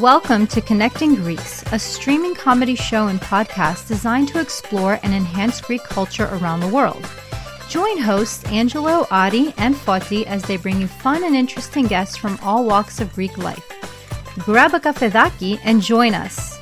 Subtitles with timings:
[0.00, 5.60] Welcome to Connecting Greeks, a streaming comedy show and podcast designed to explore and enhance
[5.60, 7.08] Greek culture around the world.
[7.68, 12.40] Join hosts Angelo, Adi, and Foti as they bring you fun and interesting guests from
[12.42, 13.64] all walks of Greek life.
[14.40, 16.58] Grab a kafedaki and join us.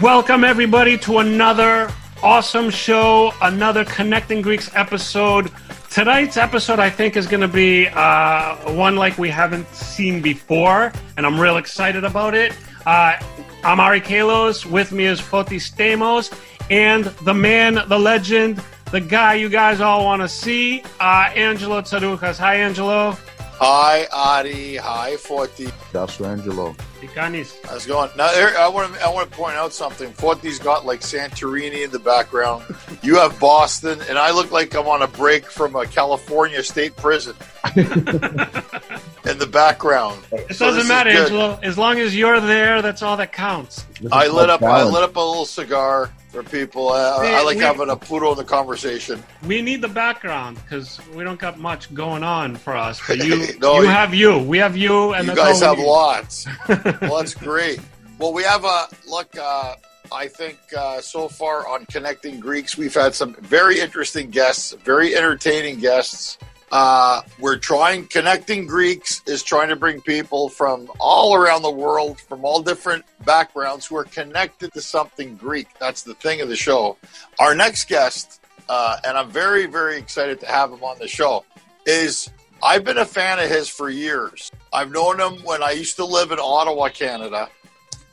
[0.00, 1.90] Welcome, everybody, to another
[2.22, 5.50] awesome show, another Connecting Greeks episode.
[5.90, 10.92] Tonight's episode, I think, is going to be uh, one like we haven't seen before,
[11.16, 12.52] and I'm real excited about it.
[12.84, 13.18] Uh,
[13.64, 14.66] I'm Ari Kalos.
[14.66, 16.36] With me is Foti Stamos,
[16.70, 21.80] and the man, the legend, the guy you guys all want to see, uh, Angelo
[21.80, 22.38] Tsaroukas.
[22.38, 23.16] Hi, Angelo.
[23.58, 24.76] Hi, Adi.
[24.76, 25.72] Hi, Foti.
[25.90, 26.76] That's Angelo.
[27.00, 27.56] Ikanis.
[27.64, 28.10] How's it going?
[28.14, 30.12] Now, here, I want to I want to point out something.
[30.12, 32.64] Foti's got like Santorini in the background.
[33.02, 36.96] You have Boston, and I look like I'm on a break from a California state
[36.96, 37.34] prison.
[37.76, 40.22] in the background.
[40.32, 41.10] It So doesn't matter.
[41.10, 41.58] Angelo.
[41.62, 43.86] As long as you're there, that's all that counts.
[44.12, 44.62] I lit called up.
[44.62, 46.90] I lit up a little cigar for people.
[46.90, 49.22] Uh, See, I like we- having a puro in the conversation.
[49.46, 53.00] We need the background because we don't got much going on for us.
[53.06, 54.38] But you, No, you you- have you.
[54.38, 56.46] We have you, and you guys have we lots.
[56.68, 57.80] well, that's great.
[58.18, 59.34] Well, we have a look.
[59.38, 59.76] Uh,
[60.12, 65.16] I think uh, so far on Connecting Greeks, we've had some very interesting guests, very
[65.16, 66.38] entertaining guests.
[66.72, 72.20] Uh, we're trying, Connecting Greeks is trying to bring people from all around the world,
[72.20, 75.68] from all different backgrounds, who are connected to something Greek.
[75.78, 76.96] That's the thing of the show.
[77.38, 81.44] Our next guest, uh, and I'm very, very excited to have him on the show,
[81.86, 82.30] is
[82.62, 84.50] I've been a fan of his for years.
[84.72, 87.48] I've known him when I used to live in Ottawa, Canada.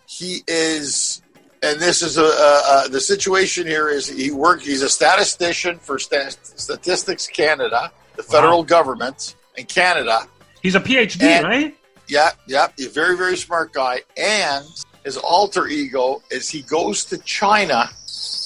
[0.05, 1.23] He is,
[1.63, 4.63] and this is a, a, a the situation here is he worked.
[4.63, 10.27] He's a statistician for Stat- Statistics Canada, the federal government in Canada.
[10.61, 11.77] He's a PhD, And- right?
[12.07, 14.01] Yeah, yeah, he's a very, very smart guy.
[14.17, 14.65] And
[15.05, 17.89] his alter ego is he goes to China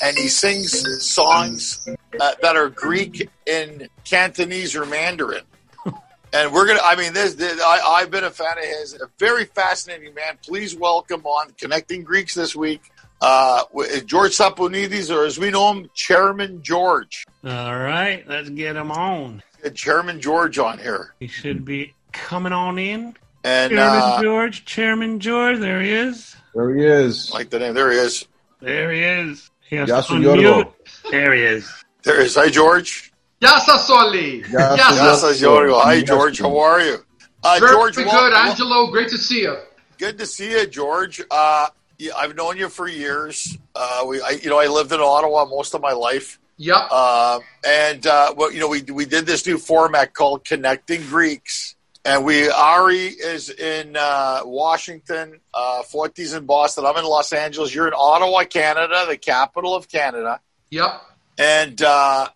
[0.04, 1.88] and he sings songs
[2.20, 5.44] uh, that are Greek in Cantonese or Mandarin.
[6.34, 6.82] And we're gonna.
[6.84, 7.36] I mean, this.
[7.36, 8.94] this I, I've been a fan of his.
[8.96, 10.38] A very fascinating man.
[10.44, 12.82] Please welcome on Connecting Greeks this week,
[13.22, 13.64] uh,
[14.06, 17.26] George Sapounidis, or as we know him, Chairman George.
[17.46, 19.42] All right, let's get him on.
[19.64, 23.16] Get Chairman George on here, He should be coming on in.
[23.44, 26.36] and Chairman uh, George, Chairman George, there he is.
[26.54, 27.32] There he is.
[27.34, 27.74] like the name.
[27.74, 28.28] There he is.
[28.62, 29.50] There he is.
[29.70, 30.74] He has Yasu to Yorgo.
[31.12, 31.84] There he is.
[32.04, 32.36] There he is.
[32.36, 33.12] Hi, George.
[33.42, 34.42] Yasa Soli.
[34.44, 34.78] Yasa.
[34.78, 34.78] Yasa.
[34.78, 36.40] Yes, Yes, Hi, George.
[36.40, 36.98] How are you?
[37.44, 38.88] Uh, Very George, good, wel- wel- Angelo.
[38.92, 39.56] Great to see you.
[40.00, 41.22] good to see you, George.
[41.30, 41.68] Uh,
[42.00, 43.58] yeah, I've known you for years.
[43.76, 46.88] Uh, we, I, you know, I lived in Ottawa most of my life, Yep.
[46.90, 51.76] uh, and uh, well, you know, we we did this new format called Connecting Greeks,
[52.04, 56.86] and we Ari is in uh, Washington, uh, Foti's in Boston.
[56.86, 57.74] I'm in Los Angeles.
[57.76, 60.40] You're in Ottawa, Canada, the capital of Canada.
[60.72, 61.02] Yep.
[61.38, 62.30] And uh,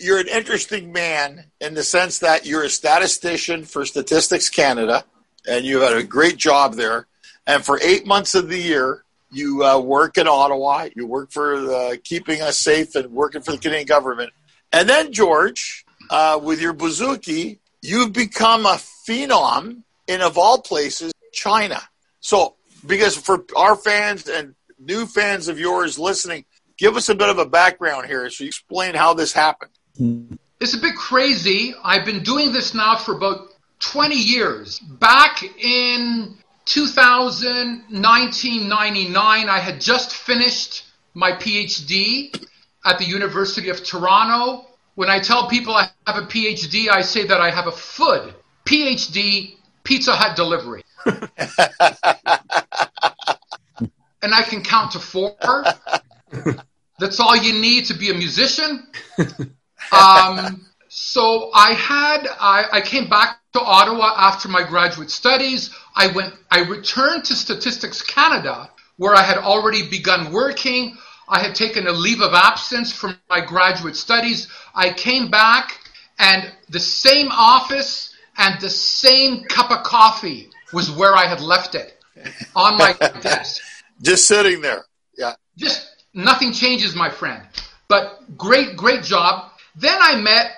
[0.00, 5.04] you're an interesting man in the sense that you're a statistician for Statistics Canada,
[5.48, 7.06] and you had a great job there.
[7.46, 9.04] And for eight months of the year,
[9.34, 10.88] you uh, work in Ottawa.
[10.94, 14.32] You work for uh, keeping us safe and working for the Canadian government.
[14.72, 21.12] And then, George, uh, with your bouzouki, you've become a phenom in, of all places,
[21.32, 21.80] China.
[22.20, 22.56] So,
[22.86, 26.44] because for our fans and new fans of yours listening,
[26.76, 28.28] give us a bit of a background here.
[28.30, 29.72] So, you explain how this happened.
[30.60, 31.74] It's a bit crazy.
[31.84, 33.48] I've been doing this now for about
[33.80, 34.78] 20 years.
[34.78, 42.34] Back in 2000, 1999, I had just finished my PhD
[42.84, 44.66] at the University of Toronto.
[44.94, 48.34] When I tell people I have a PhD, I say that I have a FUD,
[48.64, 50.84] PhD Pizza Hut delivery.
[51.04, 51.18] and
[54.34, 55.36] I can count to four.
[56.98, 58.86] That's all you need to be a musician.
[59.92, 60.64] Um,
[60.96, 65.74] so I had I, I came back to Ottawa after my graduate studies.
[65.96, 70.96] I went I returned to Statistics Canada where I had already begun working.
[71.28, 74.46] I had taken a leave of absence from my graduate studies.
[74.72, 75.80] I came back
[76.20, 81.74] and the same office and the same cup of coffee was where I had left
[81.74, 81.98] it
[82.54, 83.60] on my desk
[84.00, 84.84] Just sitting there.
[85.18, 85.34] Yeah.
[85.56, 87.42] just nothing changes, my friend.
[87.88, 89.50] But great, great job.
[89.76, 90.52] Then I met.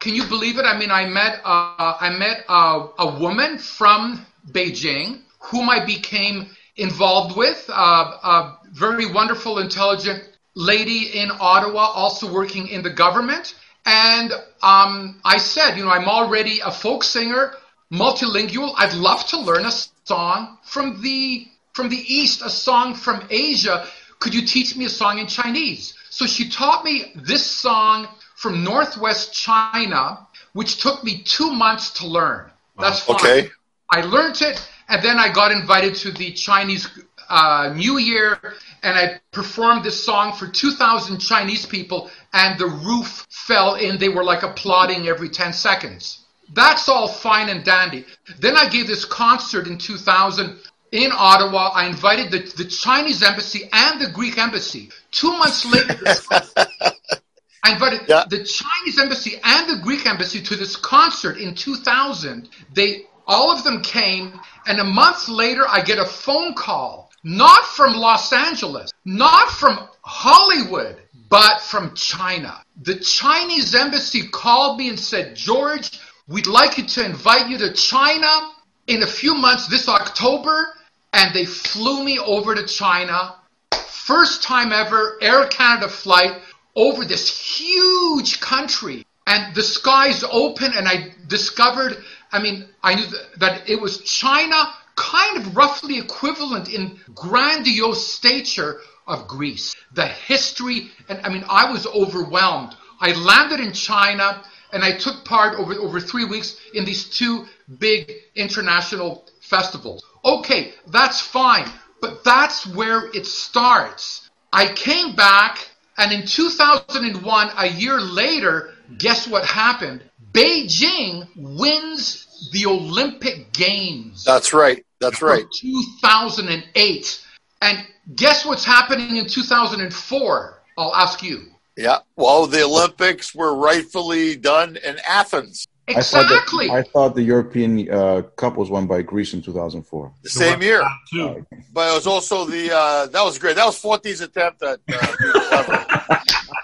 [0.00, 0.64] Can you believe it?
[0.64, 1.40] I mean, I met.
[1.44, 7.64] Uh, I met a, a woman from Beijing whom I became involved with.
[7.68, 10.22] Uh, a very wonderful, intelligent
[10.54, 13.54] lady in Ottawa, also working in the government.
[13.86, 14.32] And
[14.62, 17.52] um, I said, you know, I'm already a folk singer,
[17.92, 18.74] multilingual.
[18.78, 19.72] I'd love to learn a
[20.04, 23.86] song from the from the East, a song from Asia.
[24.20, 25.92] Could you teach me a song in Chinese?
[26.08, 28.06] So she taught me this song
[28.44, 32.50] from Northwest China, which took me two months to learn.
[32.78, 33.16] That's fine.
[33.16, 33.48] Okay.
[33.88, 34.60] I learned it,
[34.90, 36.86] and then I got invited to the Chinese
[37.30, 38.38] uh, New Year,
[38.82, 43.96] and I performed this song for 2,000 Chinese people, and the roof fell in.
[43.96, 46.26] They were like applauding every 10 seconds.
[46.52, 48.04] That's all fine and dandy.
[48.40, 50.58] Then I gave this concert in 2000
[50.92, 51.70] in Ottawa.
[51.72, 54.90] I invited the, the Chinese embassy and the Greek embassy.
[55.12, 55.98] Two months later,
[57.64, 58.24] I invited Yeah.
[58.28, 62.48] the Chinese embassy and the Greek embassy to this concert in 2000.
[62.74, 67.66] They all of them came, and a month later, I get a phone call, not
[67.66, 70.96] from Los Angeles, not from Hollywood,
[71.30, 72.60] but from China.
[72.82, 75.90] The Chinese embassy called me and said, George,
[76.28, 78.50] we'd like you to invite you to China
[78.88, 80.74] in a few months this October.
[81.14, 83.36] And they flew me over to China.
[83.72, 86.42] First time ever, Air Canada flight
[86.76, 87.28] over this
[87.58, 89.06] huge country.
[89.26, 91.96] And the skies open, and I discovered,
[92.30, 93.06] I mean, I knew
[93.38, 99.74] that, it was China, kind of roughly equivalent in grandiose stature of Greece.
[99.94, 102.74] The history, and I mean, I was overwhelmed.
[103.00, 104.42] I landed in China,
[104.72, 107.46] and I took part over, over three weeks in these two
[107.78, 110.04] big international festivals.
[110.24, 111.68] Okay, that's fine,
[112.00, 114.28] but that's where it starts.
[114.52, 115.58] I came back,
[115.98, 120.02] and in 2001, a year later, guess what happened?
[120.32, 124.84] Beijing wins the Olympic Games That's right.
[125.00, 125.44] That's right.
[125.60, 127.26] 2008.
[127.62, 127.86] And
[128.16, 130.62] guess what's happening in 2004?
[130.76, 131.46] I'll ask you.
[131.76, 131.98] Yeah.
[132.16, 136.70] Well, the Olympics were rightfully done in Athens I thought, that, Exactly.
[136.70, 140.12] I thought the European uh, Cup was won by Greece in 2004.
[140.22, 140.82] the same year.
[141.12, 141.44] Too.
[141.72, 143.56] But it was also the uh, that was great.
[143.56, 144.98] That was 14's attempt at uh, being
[145.48, 145.86] clever.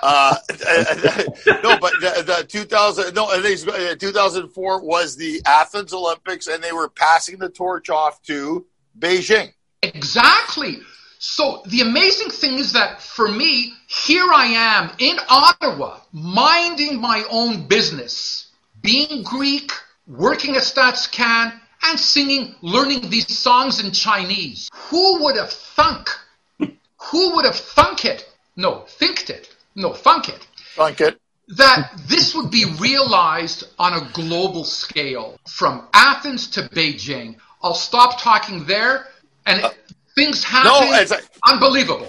[0.02, 0.34] Uh,
[1.62, 6.62] no, but the, the 2000 no, I think uh, 2004 was the Athens Olympics, and
[6.62, 8.66] they were passing the torch off to
[8.98, 9.52] Beijing.
[9.82, 10.78] Exactly.
[11.18, 17.24] So the amazing thing is that for me, here I am in Ottawa, minding my
[17.30, 18.49] own business,
[18.82, 19.70] being Greek,
[20.06, 24.68] working at StatsCan, and singing, learning these songs in Chinese.
[24.74, 26.08] Who would have thunk?
[26.58, 28.28] Who would have thunk it?
[28.56, 29.54] No, thinked it.
[29.74, 30.46] No, thunk it.
[30.74, 31.18] Plunkett.
[31.56, 37.36] that this would be realized on a global scale from Athens to Beijing.
[37.62, 39.06] I'll stop talking there,
[39.46, 39.78] and it,
[40.14, 40.70] things happen.
[40.70, 42.08] Uh, No, it's a- unbelievable.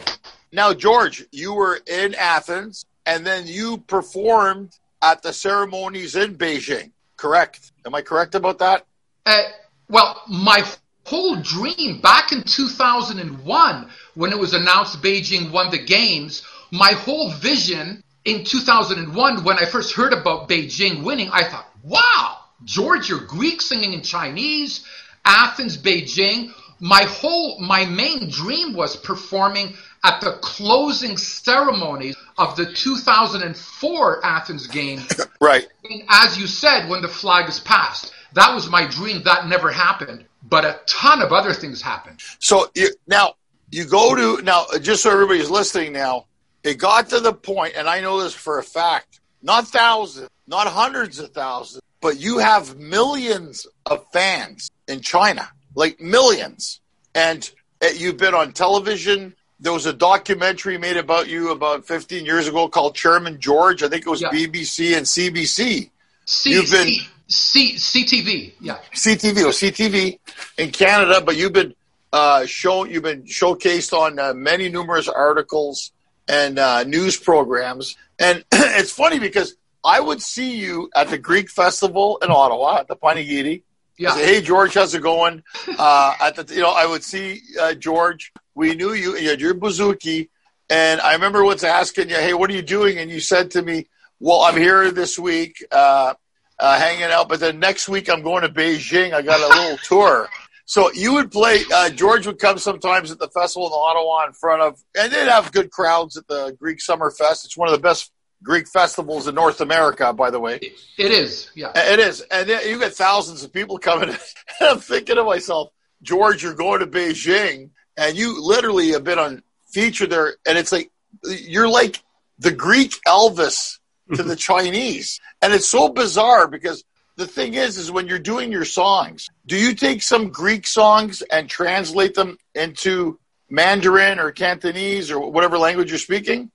[0.51, 6.92] Now, George, you were in Athens, and then you performed at the ceremonies in Beijing.
[7.18, 7.71] Correct?
[7.86, 8.86] Am I correct about that?
[9.25, 9.44] Uh,
[9.89, 10.63] well, my
[11.06, 17.31] whole dream back in 2001, when it was announced Beijing won the games, my whole
[17.31, 23.25] vision in 2001, when I first heard about Beijing winning, I thought, wow, George, you're
[23.25, 24.86] Greek singing in Chinese,
[25.25, 26.51] Athens, Beijing.
[26.81, 34.67] My whole, my main dream was performing at the closing ceremonies of the 2004 Athens
[34.67, 35.01] game
[35.39, 35.67] Right.
[35.89, 39.21] and as you said, when the flag is passed, that was my dream.
[39.23, 40.25] That never happened.
[40.43, 42.19] But a ton of other things happened.
[42.39, 43.35] So you, now
[43.71, 46.25] you go to now, just so everybody's listening now.
[46.63, 49.19] It got to the point, and I know this for a fact.
[49.41, 56.00] Not thousands, not hundreds of thousands, but you have millions of fans in China, like
[56.00, 56.80] millions.
[57.16, 57.50] And
[57.82, 59.36] uh, you've been on television.
[59.60, 63.84] There was a documentary made about you about 15 years ago called Chairman George.
[63.84, 64.30] I think it was Yeah.
[64.30, 65.90] BBC and CBC.
[66.25, 66.88] C- You've been-
[67.28, 68.54] C- C- CTV.
[68.60, 68.80] Yeah.
[68.94, 70.20] CTV or CTV
[70.58, 71.74] in Canada, but you've been
[72.13, 75.92] uh, shown, you've been showcased on uh, many numerous articles
[76.28, 77.96] and uh, news programs.
[78.20, 82.88] And it's funny because I would see you at the Greek Festival in Ottawa at
[82.90, 83.62] the Panigiri.
[84.01, 84.15] Yeah.
[84.15, 85.43] Say, hey George, how's it going?
[85.77, 88.34] Uh, at the, you know, I would see uh, George.
[88.55, 89.15] We knew you.
[89.15, 90.29] You had your bouzouki,
[90.72, 93.62] and I remember once asking you, "Hey, what are you doing?" And you said to
[93.62, 93.86] me,
[94.20, 96.15] "Well, I'm here this week, uh,
[96.58, 99.13] uh, hanging out, but then next week I'm going to Beijing.
[99.13, 100.27] I got a little tour."
[100.65, 101.62] So you would play.
[101.72, 105.27] Uh, George would come sometimes at the festival in Ottawa in front of, and they'd
[105.27, 107.46] have good crowds at the Greek Summer Fest.
[107.46, 108.12] It's one of the best
[108.43, 110.60] Greek festivals in North America, by the way.
[110.98, 111.51] It is.
[111.55, 111.71] Yeah.
[111.75, 114.10] It is, and you get thousands of people coming.
[114.60, 115.71] And I'm thinking to myself,
[116.01, 120.71] George, you're going to Beijing, and you literally have been on feature there, and it's
[120.71, 120.91] like
[121.24, 122.01] you're like
[122.38, 123.79] the Greek Elvis
[124.15, 125.19] to the Chinese.
[125.41, 126.83] And it's so bizarre because
[127.17, 131.21] the thing is, is when you're doing your songs, do you take some Greek songs
[131.21, 133.19] and translate them into
[133.50, 136.51] Mandarin or Cantonese or whatever language you're speaking?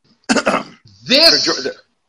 [1.07, 1.69] This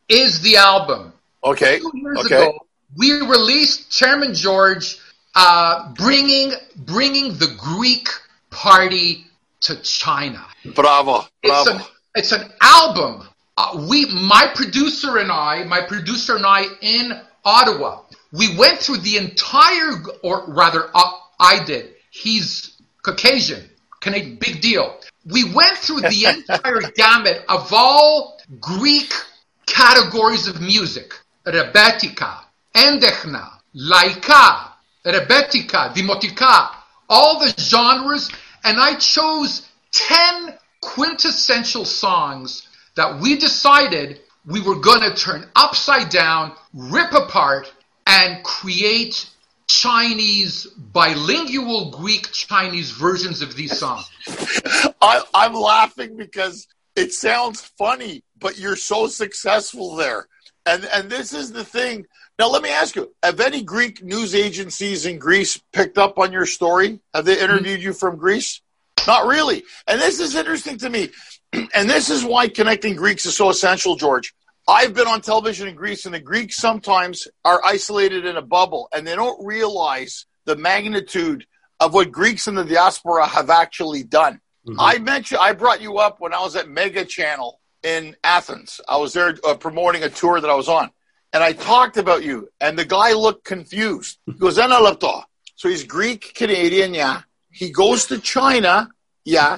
[0.10, 1.14] is the album.
[1.44, 1.80] Okay.
[1.80, 2.36] Two years okay.
[2.36, 2.60] ago,
[2.98, 4.98] we released Chairman George
[5.36, 8.08] uh, bringing bringing the Greek
[8.50, 9.26] party
[9.62, 10.46] to China.
[10.76, 11.26] Bravo.
[11.44, 11.72] It's Bravo.
[11.72, 11.82] an
[12.16, 13.28] it's an album.
[13.56, 18.02] Uh, we my producer and I, my producer and I in Ottawa,
[18.32, 21.94] we went through the entire, or rather, uh, I did.
[22.10, 23.70] He's Caucasian,
[24.02, 25.00] Canadian, big deal.
[25.26, 29.14] We went through the entire gamut of all Greek
[29.66, 31.14] categories of music:
[31.46, 32.40] rebetika,
[32.74, 34.72] endechna, laika,
[35.06, 36.70] rebetika, demotika,
[37.10, 38.32] all the genres,
[38.64, 46.10] and I chose ten quintessential songs that we decided we were going to turn upside
[46.10, 47.72] down, rip apart,
[48.06, 49.30] and create
[49.68, 54.10] Chinese, bilingual Greek Chinese versions of these songs.
[55.02, 60.28] I, I'm laughing because it sounds funny, but you're so successful there.
[60.66, 62.06] And and this is the thing.
[62.38, 66.32] Now let me ask you: Have any Greek news agencies in Greece picked up on
[66.32, 67.00] your story?
[67.14, 68.62] Have they interviewed you from Greece?
[69.08, 69.64] Not really.
[69.88, 71.10] And this is interesting to me.
[71.74, 74.36] And this is why connecting Greeks is so essential, George.
[74.68, 78.90] I've been on television in Greece, and the Greeks sometimes are isolated in a bubble,
[78.94, 81.46] and they don't realize the magnitude
[81.80, 84.42] of what Greeks in the diaspora have actually done.
[84.68, 84.80] Mm-hmm.
[84.80, 88.82] I mentioned, I brought you up when I was at Mega Channel in Athens.
[88.88, 90.90] I was there uh, promoting a tour that I was on,
[91.34, 94.18] and I talked about you, and the guy looked confused.
[94.26, 95.24] He goes, "Enalapto."
[95.56, 97.22] So he's Greek Canadian, yeah.
[97.52, 98.90] He goes to China,
[99.26, 99.58] yeah.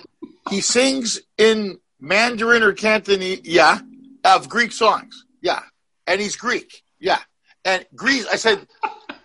[0.49, 3.79] He sings in Mandarin or Cantonese, yeah
[4.23, 5.25] of Greek songs.
[5.41, 5.61] Yeah.
[6.07, 6.83] And he's Greek.
[6.99, 7.19] Yeah.
[7.65, 8.67] And Greece, I said,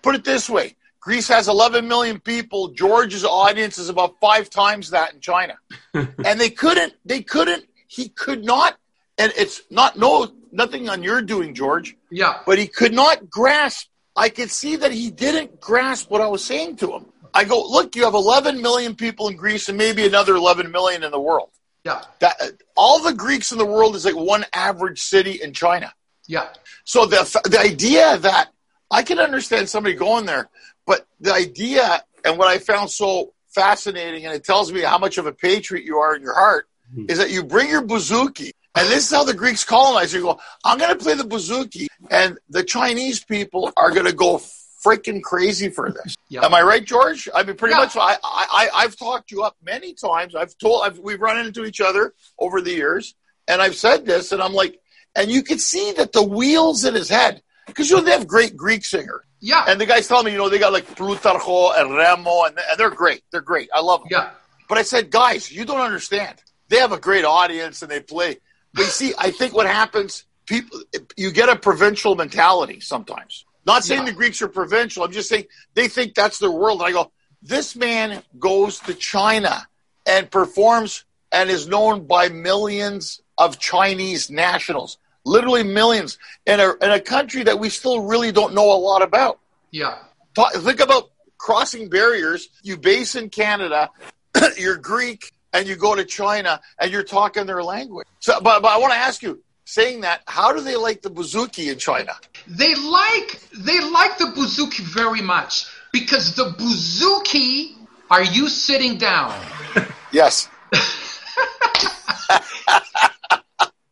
[0.02, 2.68] put it this way Greece has 11 million people.
[2.68, 5.54] George's audience is about five times that in China.
[5.94, 8.76] and they couldn't, they couldn't, he could not,
[9.18, 11.96] and it's not, no, nothing on your doing, George.
[12.10, 12.40] Yeah.
[12.46, 13.88] But he could not grasp.
[14.16, 17.06] I could see that he didn't grasp what I was saying to him.
[17.32, 21.02] I go, look, you have 11 million people in Greece and maybe another 11 million
[21.02, 21.50] in the world.
[21.84, 22.02] Yeah.
[22.20, 22.36] That
[22.76, 25.92] all the Greeks in the world is like one average city in China.
[26.26, 26.48] Yeah.
[26.84, 28.50] So the the idea that
[28.90, 30.48] I can understand somebody going there,
[30.86, 35.18] but the idea and what I found so fascinating, and it tells me how much
[35.18, 37.10] of a patriot you are in your heart, mm-hmm.
[37.10, 40.14] is that you bring your bouzouki, and this is how the Greeks colonized.
[40.14, 44.12] You go, I'm going to play the bouzouki, and the Chinese people are going to
[44.12, 44.40] go
[44.84, 46.16] freaking crazy for this.
[46.28, 46.44] Yep.
[46.44, 47.28] Am I right, George?
[47.34, 47.80] I mean, pretty yeah.
[47.80, 47.96] much.
[47.96, 50.34] I, I I've talked you up many times.
[50.34, 53.14] I've told I've, we've run into each other over the years,
[53.48, 54.78] and I've said this, and I'm like,
[55.16, 58.26] and you could see that the wheels in his head because you know they have
[58.26, 59.24] great Greek singer.
[59.40, 59.64] Yeah.
[59.68, 62.78] And the guys telling me, you know, they got like Plutarcho and Remo, and, and
[62.78, 63.22] they're great.
[63.30, 63.68] They're great.
[63.74, 64.08] I love them.
[64.10, 64.30] Yeah.
[64.68, 66.42] But I said, guys, you don't understand.
[66.68, 68.38] They have a great audience and they play.
[68.74, 70.82] But you see, I think what happens, people,
[71.16, 73.44] you get a provincial mentality sometimes.
[73.66, 74.10] Not saying yeah.
[74.10, 75.04] the Greeks are provincial.
[75.04, 76.80] I'm just saying they think that's their world.
[76.80, 79.66] And I go, this man goes to China
[80.06, 86.90] and performs and is known by millions of Chinese nationals, literally millions, in a, in
[86.90, 89.38] a country that we still really don't know a lot about.
[89.70, 89.98] Yeah.
[90.34, 92.48] Talk, think about crossing barriers.
[92.62, 93.90] You base in Canada,
[94.58, 98.06] you're Greek, and you go to China and you're talking their language.
[98.18, 101.10] So, but, but I want to ask you, saying that, how do they like the
[101.10, 102.12] bouzouki in China?
[102.46, 107.76] They like they like the bouzouki very much because the bouzouki
[108.10, 109.34] Are you sitting down?
[110.12, 110.48] Yes.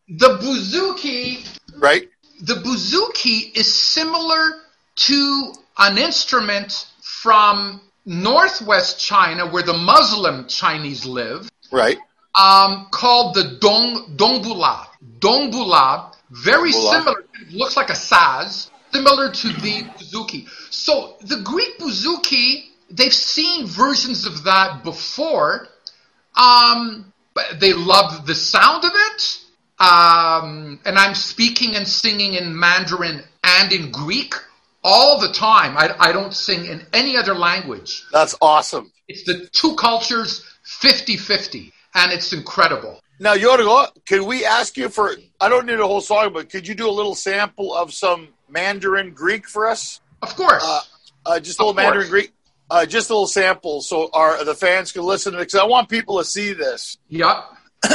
[0.09, 2.09] the bouzouki Right.
[2.43, 4.61] The bouzouki is similar
[4.95, 11.49] to an instrument from northwest China where the Muslim Chinese live.
[11.73, 11.99] Right.
[12.35, 14.87] Um, called the Dong Dongbula.
[15.19, 16.93] Dongbula, very Dongbula.
[16.93, 20.49] similar, looks like a saz, similar to the bouzouki.
[20.71, 25.69] So the Greek bouzouki, they've seen versions of that before.
[26.37, 27.13] Um,
[27.59, 29.39] they love the sound of it.
[29.79, 34.35] Um, and I'm speaking and singing in Mandarin and in Greek
[34.85, 35.77] all the time.
[35.77, 38.05] I, I don't sing in any other language.
[38.13, 38.93] That's awesome.
[39.09, 40.45] It's the two cultures
[40.81, 43.01] 50 50, and it's incredible.
[43.21, 45.15] Now, Yorgo, can we ask you for?
[45.41, 48.29] I don't need a whole song, but could you do a little sample of some
[48.49, 50.01] Mandarin Greek for us?
[50.23, 50.65] Of course.
[50.65, 50.81] Uh,
[51.27, 52.33] uh, just a little Mandarin Greek.
[52.71, 55.43] Uh, just a little sample, so our the fans can listen to it.
[55.43, 56.97] Because I want people to see this.
[57.11, 57.45] Yep.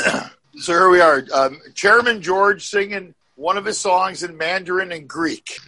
[0.57, 5.07] so here we are, um, Chairman George singing one of his songs in Mandarin and
[5.07, 5.59] Greek.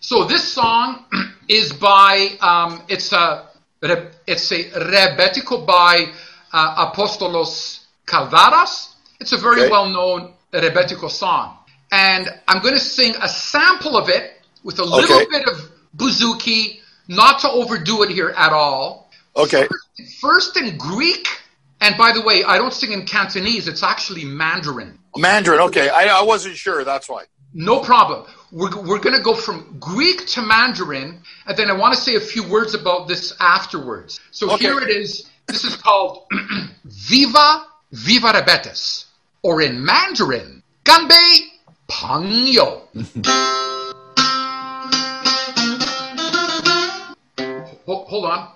[0.00, 1.04] So this song
[1.48, 3.48] is by um, it's a
[3.82, 6.12] it's a rebetiko by
[6.56, 8.94] uh, Apostolos Kaldaras.
[9.20, 9.70] It's a very Okay.
[9.70, 11.58] well known Rebetiko song,
[11.92, 14.24] and I'm going to sing a sample of it
[14.64, 15.26] with a little Okay.
[15.30, 15.56] bit of
[15.96, 19.10] bouzouki, not to overdo it here at all.
[19.36, 19.68] Okay.
[20.20, 21.26] First in Greek,
[21.82, 23.68] and by the way, I don't sing in Cantonese.
[23.68, 24.98] It's actually Mandarin.
[25.16, 25.60] Mandarin.
[25.68, 25.88] Okay.
[25.90, 26.84] I, I wasn't sure.
[26.84, 27.24] That's why.
[27.52, 28.26] No problem.
[28.52, 32.14] We're, we're going to go from Greek to Mandarin, and then I want to say
[32.16, 34.20] a few words about this afterwards.
[34.30, 34.64] So Okay.
[34.66, 35.28] here it is.
[35.48, 36.26] This is called
[36.84, 39.04] Viva Viva Rebetes,
[39.42, 41.38] or in Mandarin, Ganbei
[41.88, 42.82] Pangyo.
[47.86, 48.48] Ho- hold on.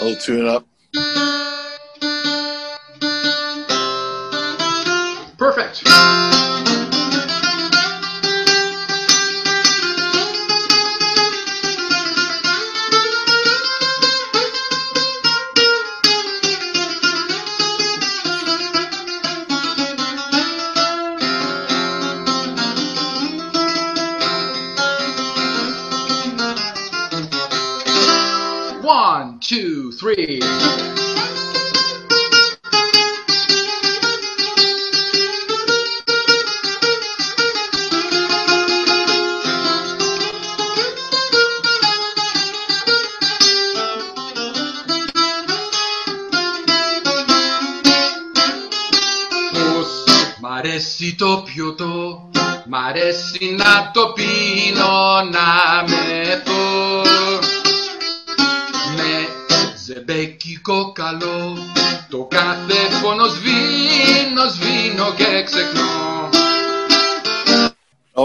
[0.00, 0.64] A little tune up.
[30.03, 30.39] three.
[49.53, 50.03] Πως
[50.39, 52.29] μ' αρέσει το πιωτό,
[52.67, 54.32] μ' αρέσει να το πίνω,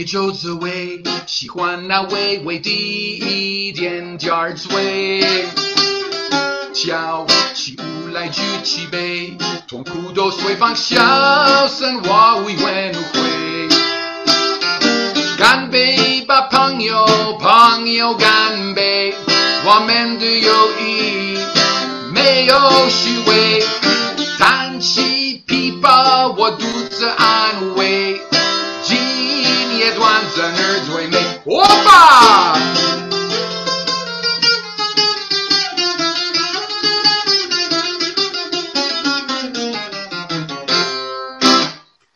[0.00, 5.20] 美酒滋味，喜欢那微微的一点点儿滋味。
[6.72, 9.36] 跳起舞来举起杯，
[9.68, 10.96] 痛苦都随放，笑
[11.68, 13.68] 声我无怨无悔。
[15.36, 17.04] 干杯吧，朋友，
[17.38, 19.14] 朋友干杯，
[19.66, 21.38] 我们的友谊
[22.14, 23.62] 没有虚伪。
[24.38, 28.18] 弹起琵琶，我独自安慰。
[31.50, 32.54] Opa!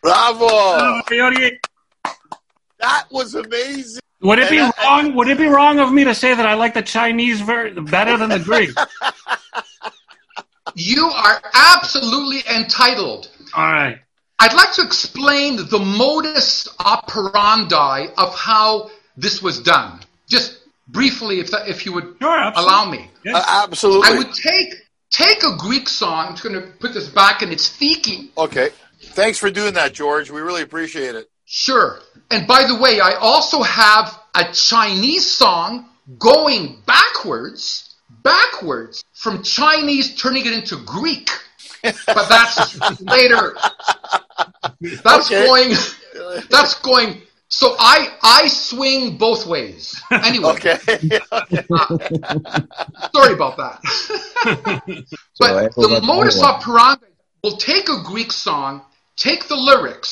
[0.00, 0.46] Bravo!
[2.78, 4.00] That was amazing.
[4.20, 5.12] Would it be and wrong?
[5.12, 7.72] I, would it be wrong of me to say that I like the Chinese ver-
[7.80, 8.70] better than the Greek?
[10.76, 13.30] you are absolutely entitled.
[13.56, 13.98] All right.
[14.38, 20.00] I'd like to explain the modus operandi of how this was done.
[20.28, 23.10] Just briefly, if, that, if you would Sure, allow me.
[23.24, 23.34] Yes.
[23.36, 24.08] Uh, absolutely.
[24.08, 24.74] I would take
[25.10, 26.26] take a Greek song.
[26.28, 28.30] I'm just going to put this back in its thiki.
[28.36, 28.70] okay.
[29.00, 30.30] Thanks for doing that, George.
[30.30, 31.28] We really appreciate it.
[31.44, 32.00] Sure.
[32.30, 35.86] And by the way, I also have a Chinese song
[36.18, 41.28] going backwards, backwards from Chinese, turning it into Greek.
[41.82, 43.54] But that's later.
[44.80, 45.46] That's Okay.
[45.46, 45.74] going.
[46.50, 47.20] That's going.
[47.53, 49.81] So I I swing both ways.
[50.29, 50.77] Anyway, Okay.
[53.15, 53.77] sorry about that.
[55.37, 56.49] So I but echo the that modus one.
[56.53, 57.11] operandi
[57.43, 58.71] will take a Greek song,
[59.27, 60.11] take the lyrics,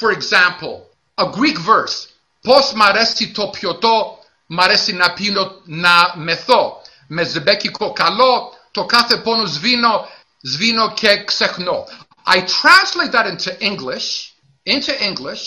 [0.00, 0.74] for example,
[1.24, 1.96] a Greek verse.
[2.42, 6.82] Πώς μ' αρέσει το πιωτό, μ' αρέσει να πίνω, να μεθώ.
[7.08, 10.08] Με ζεμπέκικο καλό, το κάθε πόνο σβήνω,
[10.40, 11.84] σβήνω και ξεχνώ.
[12.26, 14.32] I translate that into English,
[14.66, 15.44] into English.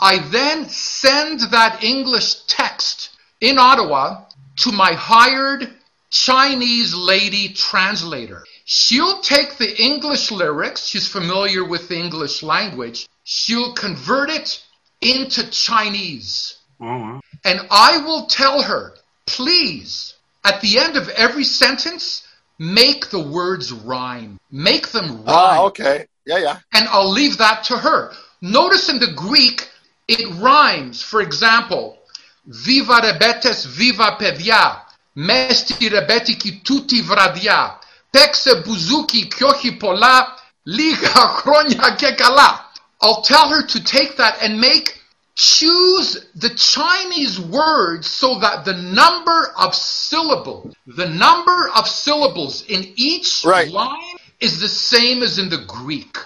[0.00, 4.24] I then send that English text in Ottawa
[4.56, 5.72] to my hired
[6.10, 8.44] Chinese lady translator.
[8.64, 14.62] She'll take the English lyrics, she's familiar with the English language, she'll convert it
[15.00, 16.56] into Chinese.
[16.78, 17.20] Wow.
[17.44, 18.94] And I will tell her,
[19.26, 22.26] please, at the end of every sentence,
[22.58, 24.38] make the words rhyme.
[24.50, 25.24] Make them rhyme.
[25.26, 26.06] Ah, okay.
[26.26, 26.58] Yeah, yeah.
[26.72, 28.12] And I'll leave that to her.
[28.40, 29.68] Notice in the Greek,
[30.08, 31.02] it rhymes.
[31.02, 31.98] For example,
[32.46, 34.82] viva rebetes viva pedia,
[35.16, 37.78] mesti rebetiki tutti vradia,
[38.12, 40.34] pexe buzuki kyochi pola,
[40.66, 41.06] liga
[41.38, 42.60] chronia kekala.
[43.00, 44.98] I'll tell her to take that and make
[45.36, 52.92] choose the Chinese words so that the number of syllables, the number of syllables in
[52.96, 53.68] each Right.
[53.68, 56.16] line is the same as in the Greek.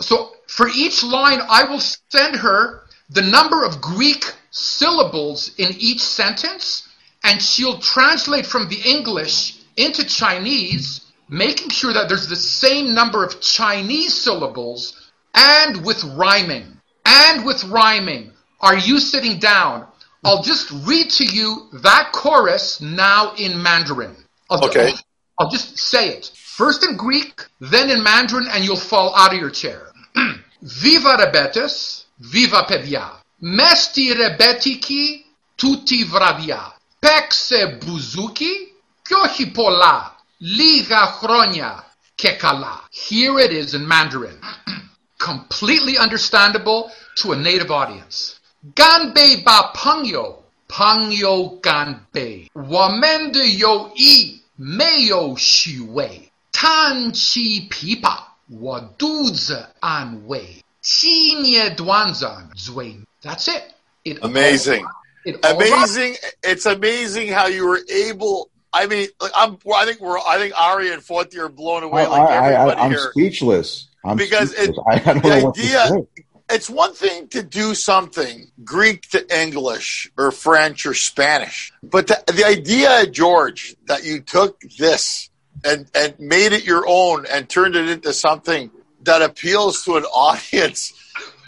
[0.00, 6.00] So for each line, I will send her the number of Greek syllables in each
[6.00, 6.88] sentence,
[7.24, 13.24] and she'll translate from the English into Chinese, making sure that there's the same number
[13.24, 16.76] of Chinese syllables and with rhyming.
[17.06, 18.32] And with rhyming.
[18.60, 19.86] Are you sitting down?
[20.24, 24.16] I'll just read to you that chorus now in Mandarin.
[24.50, 24.92] I'll, Okay.
[25.38, 26.30] I'll just say it.
[26.34, 29.86] First in Greek, then in Mandarin, and you'll fall out of your chair.
[30.62, 33.20] Viva rebetes, viva pedia.
[33.40, 36.74] Mesti rebetiki, tutti vradia.
[36.98, 40.14] Pexe buzuki, kyohi pola.
[40.40, 41.84] Liga chronia,
[42.16, 42.80] kekala.
[42.90, 44.38] Here it is in Mandarin.
[45.18, 48.38] Completely understandable to a native audience.
[48.74, 52.48] Ganbei ba pangyo, pangyo ganbei.
[52.54, 56.30] Wamende yo i, meyo shiwei.
[56.52, 60.62] Tan chi pipa, waduze an wei.
[60.88, 63.04] Chi nie duanzan zui.
[63.22, 63.62] That's it.
[64.04, 64.86] It Amazing.
[65.26, 66.14] it all Amazing.
[66.42, 68.50] It's amazing how you were able.
[68.72, 69.58] I mean, I'm.
[69.74, 70.18] I think we're.
[70.18, 73.10] I think Ari and Foti are blown I, away, like I, I, everybody I'm here.
[73.12, 73.88] speechless.
[74.04, 74.86] I'm Because it- speechless.
[74.88, 76.24] I, I don't the know what to idea- say.
[76.50, 82.24] It's one thing to do something Greek to English or French or Spanish, but the,
[82.32, 85.28] the idea, George, that you took this
[85.62, 88.70] and and made it your own and turned it into something
[89.08, 90.80] that appeals to an audience.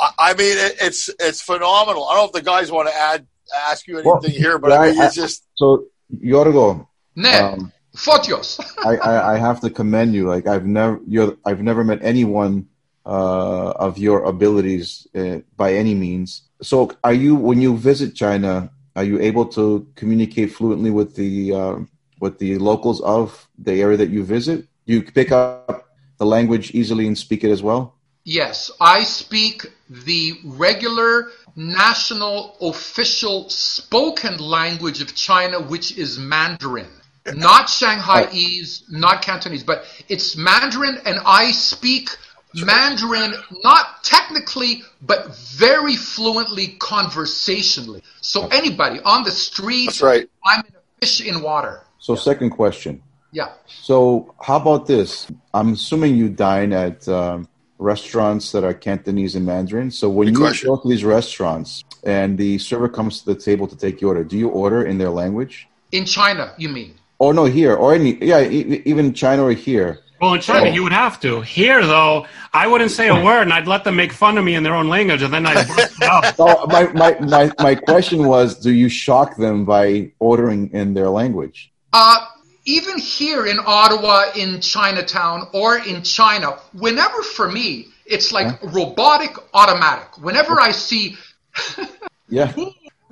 [0.01, 2.03] I, I mean, it, it's it's phenomenal.
[2.09, 3.27] I don't know if the guys want to add
[3.71, 5.87] ask you anything Well, here, but yeah, I mean, it's just So,
[6.33, 8.49] Yorgo, Ne, um, fotios.
[8.91, 10.25] I, I, I have to commend you.
[10.29, 12.69] Like I've never, you're, I've never met anyone
[13.07, 16.43] uh, of your abilities uh, by any means.
[16.63, 18.71] So, are you when you visit China?
[18.97, 21.77] Are you able to communicate fluently with the uh,
[22.21, 24.67] with the locals of the area that you visit?
[24.87, 25.90] Do you pick up
[26.21, 27.95] the language easily and speak it as well?
[28.25, 36.91] Yes, I speak the regular national official spoken language of China, which is Mandarin.
[37.35, 42.11] Not Shanghaiese, not Cantonese, but it's Mandarin, and I speak
[42.55, 43.33] Mandarin
[43.65, 48.03] not technically, but very fluently conversationally.
[48.21, 50.29] So anybody on the street, that's right.
[50.45, 51.85] I'm in a fish in water.
[51.99, 53.03] So, second question.
[53.33, 53.53] Yeah.
[53.67, 55.29] So, how about this?
[55.55, 59.91] I'm assuming you dine at um, restaurants that are Cantonese and Mandarin.
[59.91, 60.69] So, when Good you question.
[60.69, 64.25] go to these restaurants and the server comes to the table to take your order,
[64.25, 65.69] do you order in their language?
[65.93, 66.95] In China, you mean?
[67.19, 70.01] Or no, here or any yeah, e- even China or here.
[70.21, 70.73] Well, in China, Oh.
[70.73, 71.41] you would have to.
[71.41, 74.55] Here, though, I wouldn't say a word, and I'd let them make fun of me
[74.55, 76.25] in their own language, and then I'd bust it up.
[76.37, 81.09] So my, my, my, my question was, do you shock them by ordering in their
[81.09, 81.73] language?
[81.93, 82.19] Uh,
[82.77, 89.33] even here in Ottawa, in Chinatown, or in China, whenever for me, it's like robotic
[89.55, 90.09] automatic.
[90.19, 91.17] Whenever I see
[92.29, 92.53] Yeah.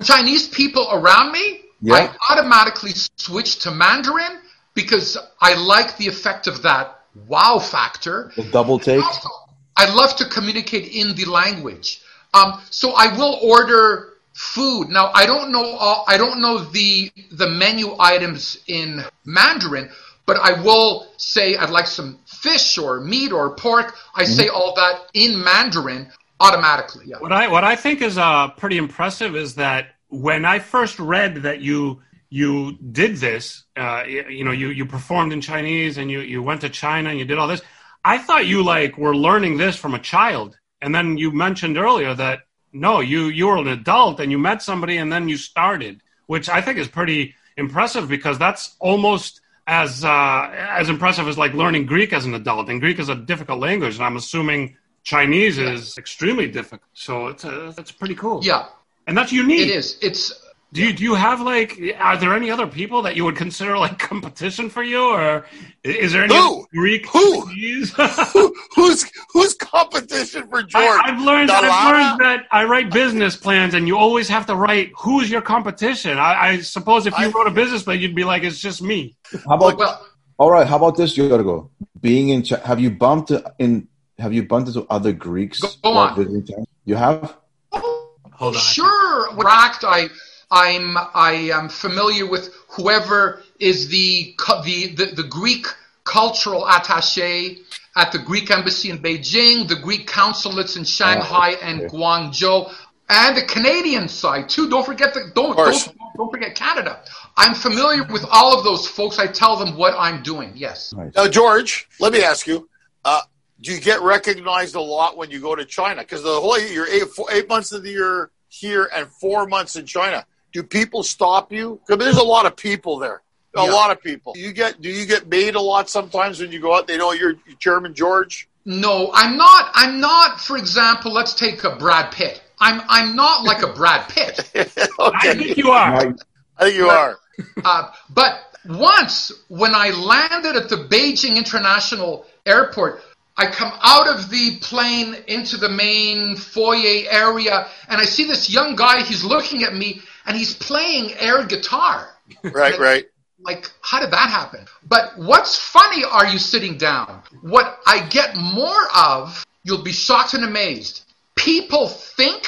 [0.03, 1.95] Chinese people around me, Yeah.
[1.95, 4.39] I automatically switch to Mandarin
[4.73, 6.85] because I like the effect of that
[7.27, 8.31] wow factor.
[8.35, 9.03] The double take.
[9.03, 9.29] Also,
[9.75, 12.01] I love to communicate in the language.
[12.33, 14.08] Um, so I will order
[14.39, 14.87] food.
[14.87, 19.89] Now I don't know all, I don't know the the menu items in Mandarin,
[20.25, 23.95] but I will say I'd like some fish or meat or pork.
[24.15, 27.05] I say all that in Mandarin automatically.
[27.07, 27.17] Yeah.
[27.19, 31.43] What I what I think is uh, pretty impressive is that when I first read
[31.43, 36.09] that you you did this, uh, you, you know, you you performed in Chinese and
[36.09, 37.61] you you went to China and you did all this.
[38.05, 42.13] I thought you like were learning this from a child, and then you mentioned earlier
[42.15, 42.39] that
[42.73, 46.49] no, you you were an adult and you met somebody and then you started, which
[46.49, 51.85] I think is pretty impressive because that's almost as uh, as impressive as like learning
[51.85, 52.69] Greek as an adult.
[52.69, 56.89] And Greek is a difficult language, and I'm assuming Chinese is extremely difficult.
[56.93, 58.43] So it's a, that's pretty cool.
[58.43, 58.67] Yeah,
[59.07, 59.61] and that's unique.
[59.61, 59.97] it is.
[60.01, 60.33] It's
[60.71, 63.75] Do you do you have like are there any other people that you would consider
[63.77, 65.45] like competition for you, or
[65.83, 66.67] is there any Who?
[66.71, 67.07] Greek?
[67.07, 67.41] Who?
[68.33, 70.83] Who, who's who's competition for George?
[70.83, 71.49] I, I've learned.
[71.49, 75.41] I've learned that I write business plans, and you always have to write who's your
[75.41, 76.19] competition.
[76.19, 78.83] I, I suppose if you I- wrote a business plan, you'd be like, "It's just
[78.83, 79.15] me."
[79.47, 80.05] How about well.
[80.37, 80.67] All right.
[80.67, 81.69] How about this, Yorgo?
[81.99, 83.87] Being in, have you bumped in?
[84.19, 85.59] Have you bumped into other Greeks?
[85.61, 86.45] Go- go on.
[86.85, 87.35] You have.
[87.71, 88.61] Oh, Hold on.
[88.61, 89.31] Sure.
[89.31, 90.09] In fact, I
[90.51, 95.67] I'm I am familiar with whoever is the the the, the Greek
[96.03, 97.59] cultural attaché
[97.95, 101.95] at the Greek embassy in Beijing, the Greek consulates in Shanghai and okay.
[101.95, 102.73] Guangzhou,
[103.09, 104.69] and the Canadian side too.
[104.69, 107.01] Don't forget the don't don't, don't forget Canada.
[107.37, 109.19] I'm familiar with all of those folks.
[109.19, 110.53] I tell them what I'm doing.
[110.55, 110.93] Yes.
[110.93, 111.13] Nice.
[111.15, 112.69] Now, George, let me ask you:
[113.05, 113.21] uh,
[113.61, 116.01] Do you get recognized a lot when you go to China?
[116.01, 119.75] Because the whole year, eight, four, eight months of the year here and four months
[119.75, 120.25] in China.
[120.51, 121.79] Do people stop you?
[121.85, 123.21] Because there's a lot of people there.
[123.55, 123.71] A Yeah.
[123.71, 124.33] lot of people.
[124.35, 124.81] You get?
[124.81, 126.87] Do you get made a lot sometimes when you go out?
[126.87, 128.47] They know you're Chairman George.
[128.65, 129.71] No, I'm not.
[129.73, 130.39] I'm not.
[130.39, 132.41] For example, let's take a Brad Pitt.
[132.59, 134.51] I'm I'm not like a Brad Pitt.
[134.99, 136.13] I think you are.
[136.57, 137.17] I think you are.
[137.63, 143.01] Uh, but once when I landed at the Beijing International Airport,
[143.37, 148.49] I come out of the plane into the main foyer area, and I see this
[148.49, 149.01] young guy.
[149.01, 152.07] He's looking at me, and he's playing air guitar.
[152.43, 153.05] Right, right.
[153.39, 154.65] Like, how did that happen?
[154.87, 157.23] But what's funny are you sitting down?
[157.41, 161.01] What I get more of, you'll be shocked and amazed.
[161.35, 162.45] People think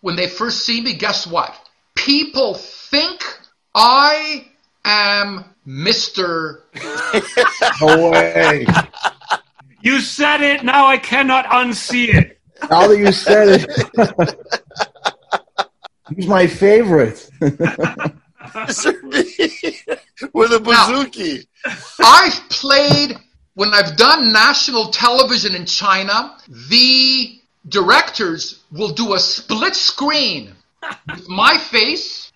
[0.00, 1.52] when they first see me, guess what?
[1.96, 3.24] People think
[3.74, 4.46] I
[4.84, 6.60] am Mr.
[7.80, 8.64] no way.
[9.80, 10.62] You said it.
[10.62, 12.38] Now I cannot unsee it.
[12.70, 14.93] now that you said it,
[16.16, 17.28] he's my favorite.
[17.40, 17.60] With
[20.52, 21.46] a bouzouki.
[22.00, 23.16] I've played
[23.54, 26.36] when I've done national television in China,
[26.68, 30.52] the directors will do a split screen
[31.08, 32.32] with my face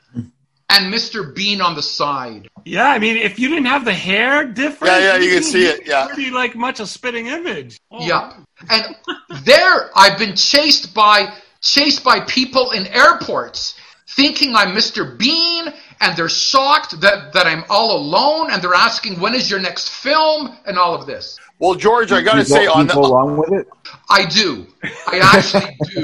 [0.71, 1.35] and Mr.
[1.35, 2.49] Bean on the side.
[2.65, 5.67] Yeah, I mean, if you didn't have the hair different, Yeah, yeah, you can see
[5.67, 6.07] it, yeah.
[6.07, 7.79] pretty like much a spitting image.
[7.91, 8.07] Oh.
[8.07, 8.35] Yep.
[8.71, 8.97] And
[9.45, 15.19] there I've been chased by chased by people in airports thinking I'm Mr.
[15.19, 19.61] Bean and they're shocked that, that I'm all alone and they're asking when is your
[19.61, 21.39] next film and all of this.
[21.61, 23.67] Well, George, I got to say go, on the go along with it.
[24.09, 24.67] I do.
[24.85, 26.01] I actually do.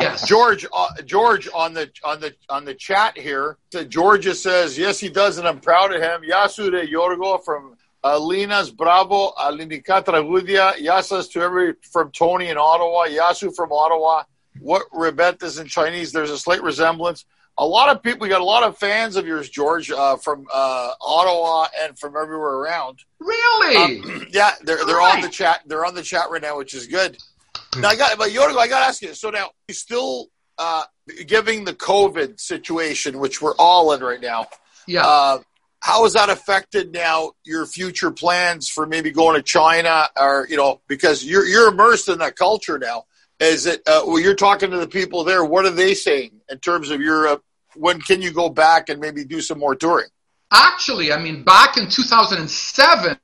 [0.00, 0.26] Yes.
[0.26, 5.00] George, uh, George on the on the on the chat here, that George says yes,
[5.00, 6.22] he does, and I'm proud of him.
[6.28, 10.74] Yasude Yorgo from Alinas Bravo, Alinica Tragudia.
[10.74, 13.06] Yasas to every from Tony in Ottawa.
[13.06, 14.24] Yasu from Ottawa.
[14.62, 16.12] What Rebet is in Chinese?
[16.12, 17.24] There's a slight resemblance.
[17.58, 20.46] A lot of people, we got a lot of fans of yours, George, uh, from
[20.52, 23.00] uh, Ottawa and from everywhere around.
[23.18, 23.76] Really?
[24.02, 25.60] Um, yeah, they're they're on the chat.
[25.66, 27.18] They're on the chat right now, which is good.
[27.76, 29.14] Now I got, but Yorgo, I got to ask you.
[29.14, 30.84] So now you still uh,
[31.26, 34.46] giving the COVID situation, which we're all in right now.
[34.86, 35.04] yeah.
[35.04, 35.38] Uh,
[35.80, 40.56] how has that affected now your future plans for maybe going to China, or you
[40.56, 43.04] know, because you're you're immersed in that culture now?
[43.42, 44.20] Is it uh, well?
[44.20, 45.44] You're talking to the people there.
[45.44, 47.26] What are they saying in terms of your?
[47.26, 47.36] Uh,
[47.74, 50.08] when can you go back and maybe do some more touring?
[50.52, 53.16] Actually, I mean, back in 2007,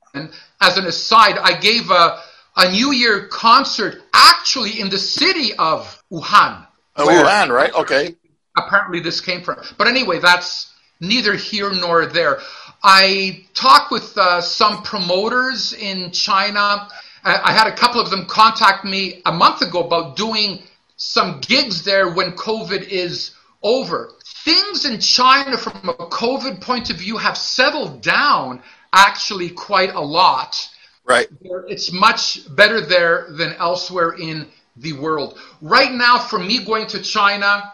[0.61, 2.19] as an aside, I gave a,
[2.57, 6.67] a New Year concert actually in the city of Wuhan.
[6.95, 7.73] Uh, Wuhan, right?
[7.73, 8.15] Okay.
[8.57, 9.61] Apparently, this came from.
[9.77, 12.39] But anyway, that's neither here nor there.
[12.83, 16.89] I talked with uh, some promoters in China.
[17.31, 20.63] I, had a couple of them contact me a month ago about doing
[20.97, 23.31] some gigs there when COVID is
[23.63, 24.11] over.
[24.25, 28.61] Things in China from a COVID point of view have settled down
[28.93, 30.69] actually quite a lot.
[31.05, 31.27] Right.
[31.67, 35.39] It's much better there than elsewhere in the world.
[35.61, 37.73] Right now, for me going to China,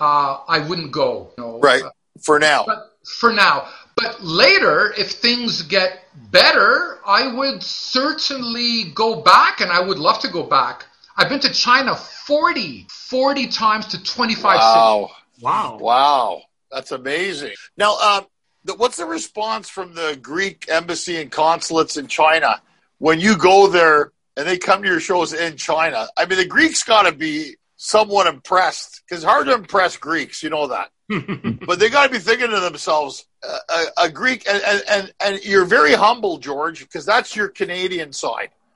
[0.00, 1.32] uh, I wouldn't go.
[1.36, 1.60] you know.
[1.60, 1.82] Right.
[2.22, 2.64] For now.
[2.66, 3.68] But for now.
[3.96, 10.18] But later, if things get better, I would certainly go back and I would love
[10.20, 10.84] to go back.
[11.16, 14.52] I've been to China 40, 40 times to 25 cities.
[14.52, 15.10] Wow.
[15.40, 15.78] Wow.
[15.80, 16.42] Wow.
[16.70, 17.52] That's amazing.
[17.78, 18.22] Now, uh,
[18.64, 22.60] the, what's the response from the Greek embassy and consulates in China
[22.98, 26.06] when you go there and they come to your shows in China?
[26.18, 30.42] I mean, the Greeks got to be somewhat impressed because it's hard to impress Greeks,
[30.42, 30.90] you know that.
[31.66, 35.44] but they got to be thinking to themselves, uh, a, a Greek, and, and, and,
[35.44, 38.50] you're very humble, George, because that's your Canadian side.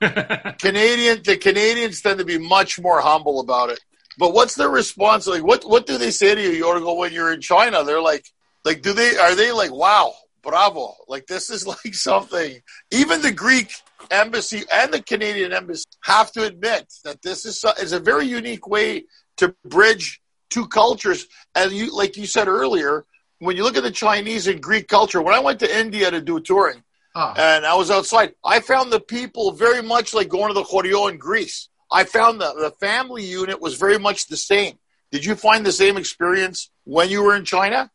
[0.59, 3.79] Canadian, the Canadians tend to be much more humble about it.
[4.17, 5.27] But what's their response?
[5.27, 7.83] Like, what what do they say to you, Yorgo, when you're in China?
[7.83, 8.25] They're like,
[8.63, 12.61] like, do they are they like, wow, bravo, like this is like something.
[12.91, 13.73] Even the Greek
[14.09, 18.25] embassy and the Canadian embassy have to admit that this is so- is a very
[18.25, 19.05] unique way
[19.37, 20.20] to bridge
[20.51, 21.25] two cultures.
[21.55, 23.05] And you, like you said earlier,
[23.39, 26.21] when you look at the Chinese and Greek culture, when I went to India to
[26.21, 26.83] do touring,
[27.15, 27.33] Ah.
[27.35, 28.33] And I was outside.
[28.43, 31.67] I found the people very much like going to the Choreo in Greece.
[31.91, 34.79] I found the, the family unit was very much the same.
[35.11, 37.91] Did you find the same experience when you were in China?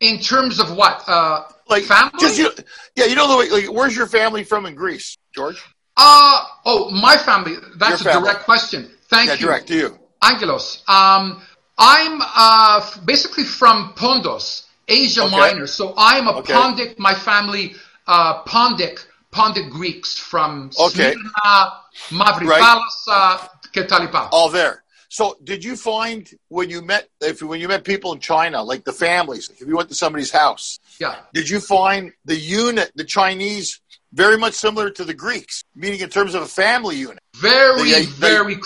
[0.00, 1.04] In terms of what?
[1.06, 2.10] Uh, like family?
[2.18, 2.50] Just, you,
[2.96, 3.48] yeah, you know the way.
[3.50, 5.62] Like, where's your family from in Greece, George?
[5.96, 7.54] Uh oh, my family.
[7.76, 8.90] That's a direct question.
[9.10, 9.46] Thank yeah, you.
[9.46, 10.82] Direct to you, Angelos.
[10.88, 11.40] Um,
[11.80, 15.36] I'm uh, basically from Pondos, Asia okay.
[15.36, 15.66] Minor.
[15.66, 16.52] So I'm a okay.
[16.52, 16.98] Pondic.
[16.98, 17.74] My family,
[18.06, 21.14] uh, Pondic, Pondic Greeks from okay.
[21.14, 21.72] Smyrna,
[22.10, 23.48] Mavripalas, right.
[23.72, 24.28] Ketalipa.
[24.30, 24.82] All there.
[25.12, 28.84] So, did you find when you met if when you met people in China, like
[28.84, 33.02] the families, if you went to somebody's house, yeah, did you find the unit, the
[33.02, 33.80] Chinese,
[34.12, 37.18] very much similar to the Greeks, meaning in terms of a family unit?
[37.34, 38.60] Very, the, very the,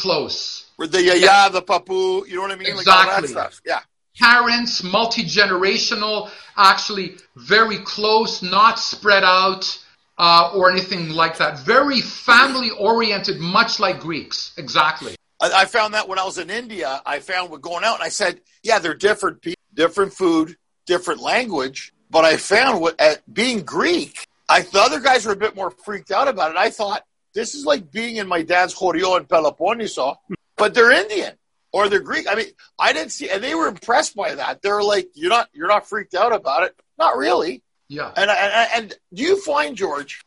[0.77, 0.91] close.
[0.91, 1.49] The yaya, yeah.
[1.49, 2.69] the papu, you know what I mean?
[2.69, 3.35] Exactly.
[3.35, 3.81] Like yeah.
[4.21, 9.81] Parents, multi generational, actually very close, not spread out.
[10.17, 11.59] Uh, or anything like that.
[11.59, 14.55] Very family oriented, much like Greeks.
[14.57, 15.17] Exactly.
[15.41, 18.09] I found that when I was in India, I found with going out, and I
[18.09, 20.57] said, yeah, they're different people, different food,
[20.87, 21.93] different language.
[22.11, 25.71] But I found what at being Greek, I the other guys were a bit more
[25.71, 26.57] freaked out about it.
[26.57, 30.17] I thought this is like being in my dad's choreo in Peloponneso,
[30.64, 31.35] but they're Indian
[31.74, 32.27] or they're Greek.
[32.27, 32.46] I mean,
[32.79, 34.62] I didn't see, and they were impressed by that.
[34.62, 36.74] They're like, you're not, you're not freaked out about it.
[36.98, 37.62] Not really.
[37.90, 38.11] Yeah.
[38.16, 40.24] And and, and do you find George?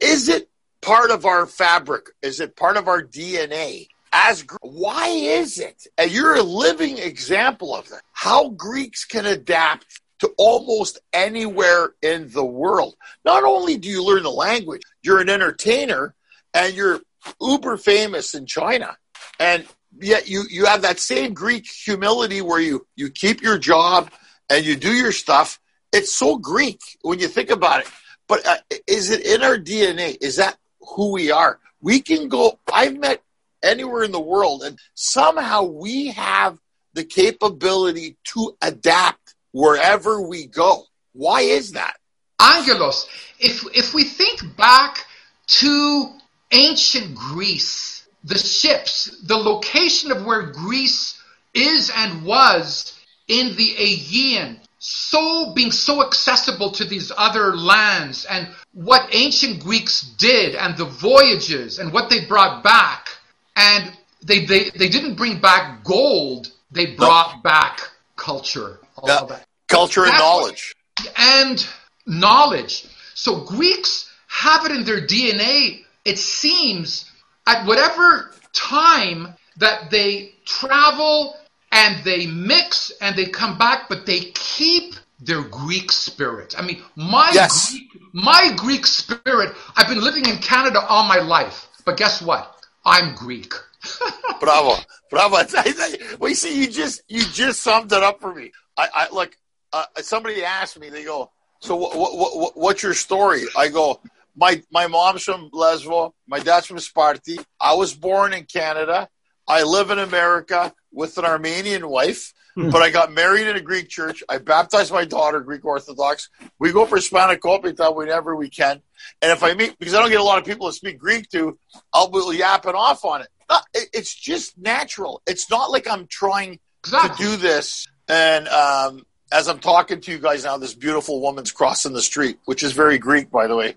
[0.00, 0.48] Is it
[0.80, 2.06] part of our fabric?
[2.22, 3.88] Is it part of our DNA?
[4.14, 10.02] as why is it and you're a living example of that how greeks can adapt
[10.18, 15.30] to almost anywhere in the world not only do you learn the language you're an
[15.30, 16.14] entertainer
[16.52, 17.00] and you're
[17.40, 18.98] uber famous in china
[19.38, 19.66] and
[20.00, 24.10] yet you you have that same greek humility where you you keep your job
[24.50, 25.60] and you do your stuff
[25.92, 27.88] it's so greek when you think about it
[28.28, 32.58] but uh, is it in our dna is that who we are we can go
[32.72, 33.22] i've met
[33.62, 34.62] anywhere in the world.
[34.62, 36.58] And somehow we have
[36.94, 40.84] the capability to adapt wherever we go.
[41.12, 41.96] Why is that?
[42.40, 45.04] Angelos, if, if we think back
[45.46, 46.06] to
[46.50, 51.20] ancient Greece, the ships, the location of where Greece
[51.54, 58.48] is and was in the Aegean, so being so accessible to these other lands and
[58.72, 63.08] what ancient Greeks did and the voyages and what they brought back
[63.54, 63.92] and
[64.24, 67.42] they, they, they didn't bring back gold, they brought no.
[67.42, 67.80] back
[68.16, 68.78] culture.
[69.04, 69.38] Yeah.
[69.68, 70.74] Culture and knowledge.
[70.98, 71.66] What, and
[72.06, 72.86] knowledge.
[73.14, 77.10] So Greeks have it in their DNA, it seems,
[77.46, 81.36] at whatever time that they travel
[81.72, 86.54] and they mix and they come back, but they keep their Greek spirit.
[86.58, 87.70] I mean, my yes.
[87.70, 89.54] Greek, my Greek spirit.
[89.76, 92.56] I've been living in Canada all my life, but guess what?
[92.84, 93.52] I'm Greek.
[94.40, 94.76] bravo,
[95.10, 95.38] bravo.
[96.20, 98.52] We see you just you just summed it up for me.
[98.76, 99.36] I, I look.
[99.72, 100.90] Uh, somebody asked me.
[100.90, 104.00] They go, "So what, what, what, what's your story?" I go,
[104.36, 106.12] "My my mom's from Lesvo.
[106.26, 107.44] My dad's from Sparti.
[107.60, 109.08] I was born in Canada.
[109.46, 112.68] I live in America with an Armenian wife." Hmm.
[112.68, 114.22] but I got married in a Greek church.
[114.28, 116.28] I baptized my daughter Greek Orthodox.
[116.58, 118.82] We go for spanakopita whenever we can.
[119.22, 121.30] And if I meet, because I don't get a lot of people to speak Greek
[121.30, 121.58] to,
[121.94, 123.28] I'll be yapping off on it.
[123.72, 125.22] It's just natural.
[125.26, 127.24] It's not like I'm trying exactly.
[127.24, 127.86] to do this.
[128.08, 132.38] And um, as I'm talking to you guys now, this beautiful woman's crossing the street,
[132.44, 133.74] which is very Greek, by the way.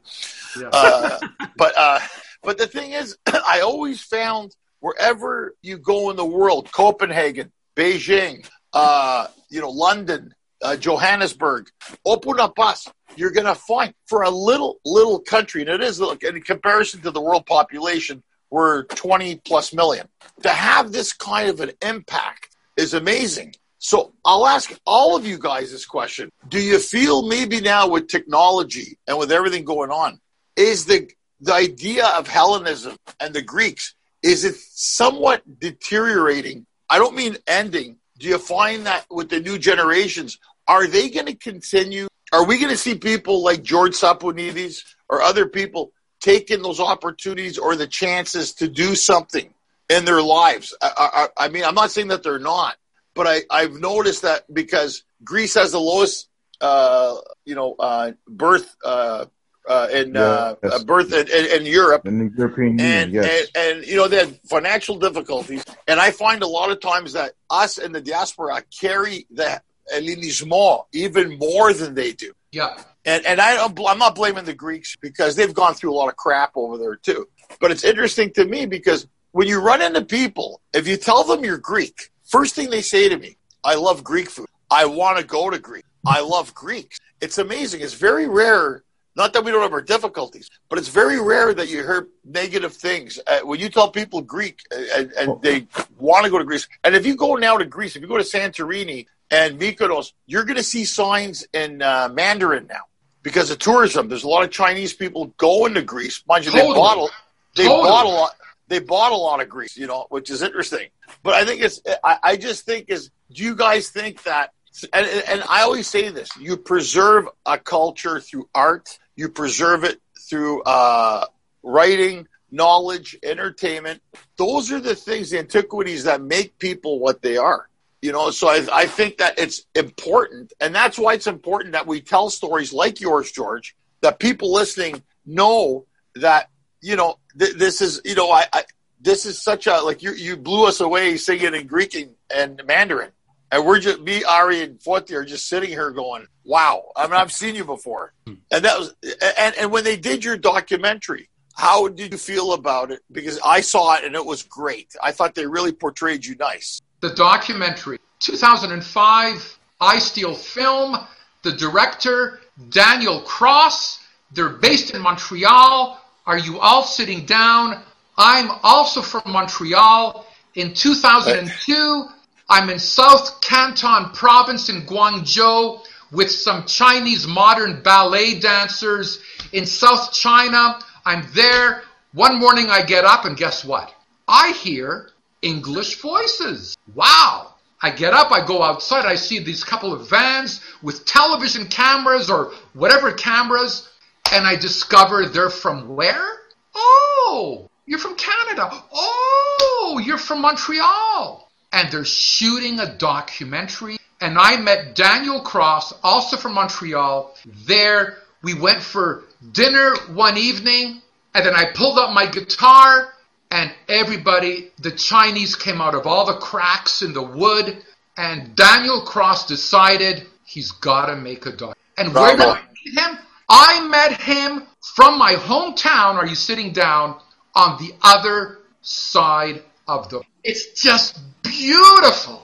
[0.59, 0.69] Yeah.
[0.71, 1.19] Uh,
[1.57, 1.99] but uh,
[2.43, 8.47] but the thing is, I always found wherever you go in the world, Copenhagen, Beijing,
[8.73, 11.69] uh, you know, London, uh, Johannesburg,
[12.05, 12.87] open up us.
[13.15, 17.01] You're going to find for a little, little country, and it is look in comparison
[17.01, 20.07] to the world population, we're 20 plus million.
[20.43, 23.55] To have this kind of an impact is amazing.
[23.79, 26.31] So I'll ask all of you guys this question.
[26.47, 30.19] Do you feel maybe now with technology and with everything going on,
[30.55, 31.09] is the,
[31.41, 36.65] the idea of Hellenism and the Greeks, is it somewhat deteriorating?
[36.89, 41.25] I don't mean ending, do you find that with the new generations, are they going
[41.27, 42.07] to continue?
[42.31, 47.57] Are we going to see people like George Sapounidis or other people taking those opportunities
[47.57, 49.53] or the chances to do something
[49.89, 50.75] in their lives?
[50.81, 52.75] I, I, I mean, I'm not saying that they're not,
[53.15, 56.29] but I, I've noticed that because Greece has the lowest,
[56.61, 59.25] uh, you know, uh, birth uh,
[59.67, 63.47] uh, in yeah, uh, birth in, in, in, Europe, in the European Union, and, yes.
[63.55, 67.13] and, and you know they had financial difficulties, and I find a lot of times
[67.13, 69.61] that us in the diaspora carry the
[69.91, 72.33] Hellenismo even more than they do.
[72.51, 72.77] Yeah.
[73.05, 76.09] And and I don't, I'm not blaming the Greeks because they've gone through a lot
[76.09, 77.27] of crap over there too.
[77.59, 81.43] But it's interesting to me because when you run into people, if you tell them
[81.43, 84.47] you're Greek, first thing they say to me, I love Greek food.
[84.69, 85.83] I want to go to Greece.
[86.05, 86.99] I love Greeks.
[87.21, 87.81] It's amazing.
[87.81, 88.83] It's very rare.
[89.15, 92.73] Not that we don't have our difficulties, but it's very rare that you hear negative
[92.73, 93.17] things.
[93.25, 95.67] Uh, when you tell people Greek uh, and, and they
[95.97, 98.17] want to go to Greece, and if you go now to Greece, if you go
[98.17, 102.81] to Santorini and Mykonos, you're going to see signs in uh, Mandarin now
[103.23, 104.09] because of tourism.
[104.09, 106.21] There's a lot of Chinese people going to Greece.
[106.27, 106.73] Mind you, Totally.
[106.73, 107.07] they a,
[107.55, 108.11] they Totally.
[108.11, 108.35] lot.
[108.67, 110.89] They bought a lot of Greece, you know, which is interesting.
[111.23, 111.81] But I think it's.
[112.03, 113.11] I, I just think is.
[113.31, 114.51] Do you guys think that?
[114.91, 118.97] And, and I always say this: you preserve a culture through art.
[119.15, 121.25] You preserve it through uh,
[121.63, 124.01] writing, knowledge, entertainment.
[124.37, 127.69] Those are the things, the antiquities that make people what they are.
[128.01, 131.87] You know, so I, I think that it's important, and that's why it's important that
[131.87, 135.85] we tell stories like yours, George, that people listening know
[136.15, 136.49] that
[136.85, 138.63] you know th- this is you know I, I
[139.01, 142.61] this is such a like you you blew us away singing in Greek and, and
[142.65, 143.11] Mandarin,
[143.51, 146.91] and we're just me Ari and Foti are just sitting here going, wow.
[146.95, 148.35] I mean, I've seen you before, hmm.
[148.51, 151.29] and that was and and when they did your documentary.
[151.57, 152.99] How did you feel about it?
[153.09, 154.93] Because I saw it and it was great.
[155.01, 156.81] I thought they really portrayed you nice.
[156.99, 161.07] the documentary 2005 EyeSteelFilm
[161.43, 163.99] the director daniel cross
[164.33, 167.81] they're based in montreal are you all sitting down?
[168.17, 170.25] I'm also from montreal.
[170.55, 172.05] In 2002
[172.47, 179.19] i'm in south canton province in guangzhou with some chinese modern ballet dancers.
[179.51, 181.83] In south china i'm there.
[182.13, 183.93] One morning i get up and guess what?
[184.27, 185.09] I hear
[185.41, 186.75] English voices.
[186.95, 187.51] Wow.
[187.81, 192.31] I get up, I go outside, I see these couple of vans with television cameras
[192.31, 193.89] or whatever cameras,
[194.31, 196.27] and I discover they're from where?
[196.73, 198.69] Oh, you're from Canada.
[198.93, 201.49] Oh, you're from Montreal.
[201.71, 203.97] And they're shooting a documentary.
[204.21, 207.35] And I met Daniel Cross, also from Montreal.
[207.65, 211.01] There, we went for dinner one evening,
[211.33, 213.13] and then I pulled up my guitar
[213.51, 217.77] and everybody, the Chinese came out of all the cracks in the wood,
[218.17, 221.75] and Daniel Cross decided he's got to make a dog.
[221.97, 222.51] And where did Bravo.
[222.51, 223.17] I meet him?
[223.49, 224.63] I met him
[224.95, 226.15] from my hometown.
[226.15, 227.19] Are you sitting down
[227.55, 230.21] on the other side of the?
[230.43, 232.43] It's just beautiful.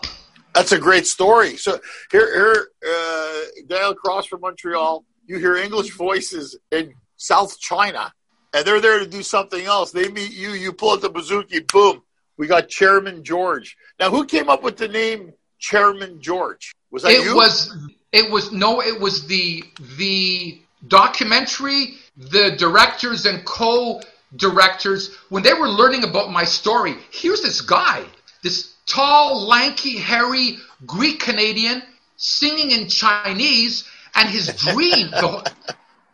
[0.53, 1.57] That's a great story.
[1.57, 1.79] So
[2.11, 5.05] here, here, uh, Dale Cross from Montreal.
[5.25, 8.11] You hear English voices in South China,
[8.53, 9.91] and they're there to do something else.
[9.91, 10.51] They meet you.
[10.51, 11.71] You pull out the bouzouki.
[11.71, 12.01] Boom.
[12.37, 13.77] We got Chairman George.
[13.99, 16.73] Now, who came up with the name Chairman George?
[16.89, 17.35] Was that it you?
[17.35, 17.73] was
[18.11, 19.63] it was no it was the
[19.97, 27.61] the documentary the directors and co-directors when they were learning about my story here's this
[27.61, 28.03] guy
[28.43, 31.81] this tall lanky hairy greek canadian
[32.17, 35.51] singing in chinese and his dream the,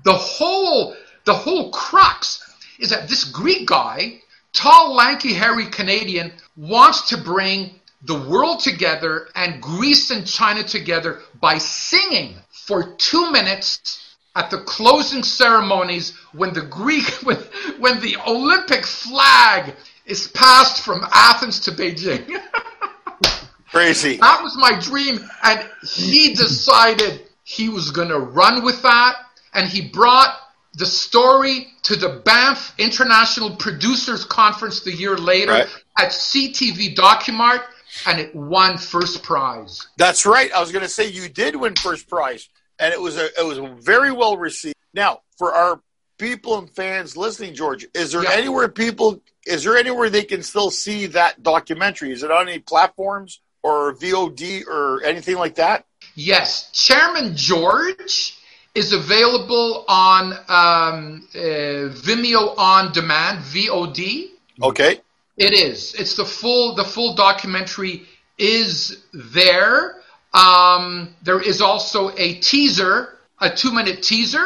[0.04, 0.96] the whole
[1.26, 2.44] the whole crux
[2.80, 4.20] is that this greek guy
[4.54, 7.72] tall lanky hairy canadian wants to bring
[8.04, 14.07] the world together and Greece and China together by singing for two minutes
[14.38, 17.38] at the closing ceremonies when the Greek, when,
[17.80, 19.74] when the Olympic flag
[20.06, 22.40] is passed from Athens to Beijing.
[23.70, 24.18] Crazy.
[24.18, 25.20] that was my dream.
[25.44, 29.16] And he decided he was going to run with that.
[29.54, 30.36] And he brought
[30.76, 35.68] the story to the Banff International Producers Conference the year later Right.
[35.98, 37.64] at CTV Documart,
[38.06, 39.88] and it won first prize.
[39.98, 40.52] That's right.
[40.54, 42.48] I was going to say you did win first prize,
[42.80, 44.76] and it was a, it was very well received.
[44.94, 45.82] Now, for our
[46.18, 48.32] people and fans listening, George, is there Yeah.
[48.34, 52.12] anywhere people is there anywhere they can still see that documentary?
[52.12, 55.86] Is it on any platforms or VOD or anything like that?
[56.16, 58.36] Yes, Chairman George
[58.76, 64.32] is available on um, uh, Vimeo on demand (VOD).
[64.62, 65.00] Okay.
[65.38, 65.94] It is.
[65.96, 66.76] It's the full.
[66.76, 68.06] The full documentary
[68.38, 69.98] is there.
[70.34, 74.46] Um, there is also a teaser, a two-minute teaser,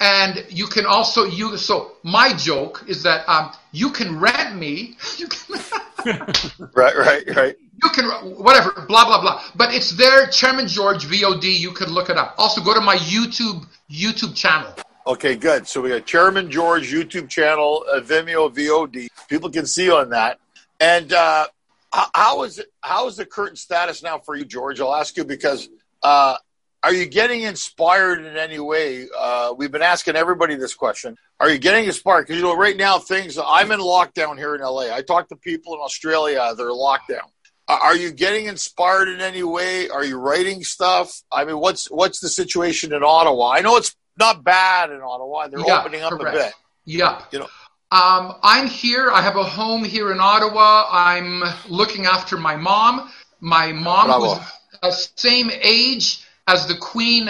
[0.00, 1.56] and you can also you.
[1.56, 4.96] So my joke is that um, you can rent me.
[5.18, 5.60] You can.
[6.74, 7.56] Right, right, right.
[7.82, 8.06] You can
[8.36, 9.42] whatever, blah blah blah.
[9.54, 11.44] But it's there, Chairman George VOD.
[11.58, 12.34] You can look it up.
[12.38, 14.74] Also, go to my YouTube YouTube channel.
[15.06, 15.66] Okay, good.
[15.66, 19.08] So we got Chairman George YouTube channel, uh, Vimeo VOD.
[19.28, 20.38] People can see on that.
[20.80, 21.46] And uh,
[21.92, 22.66] how is it?
[22.80, 24.80] How is the current status now for you, George?
[24.80, 25.68] I'll ask you because
[26.02, 26.36] uh,
[26.82, 29.06] are you getting inspired in any way?
[29.16, 31.16] Uh, we've been asking everybody this question.
[31.38, 32.22] Are you getting inspired?
[32.22, 33.38] Because you know, right now things.
[33.38, 34.94] I'm in lockdown here in LA.
[34.94, 36.54] I talk to people in Australia.
[36.56, 37.28] They're locked down.
[37.68, 39.88] Are you getting inspired in any way?
[39.88, 41.22] Are you writing stuff?
[41.30, 43.52] I mean, what's what's the situation in Ottawa?
[43.52, 45.48] I know it's not bad in Ottawa.
[45.48, 46.36] They're yeah, opening up correct.
[46.36, 46.52] a bit.
[46.84, 47.22] Yeah.
[47.30, 47.48] You know.
[47.92, 49.10] Um, I'm here.
[49.10, 50.86] I have a home here in Ottawa.
[50.90, 53.10] I'm looking after my mom.
[53.40, 54.26] My mom Bravo.
[54.28, 54.40] was
[54.80, 57.28] the same age as the Queen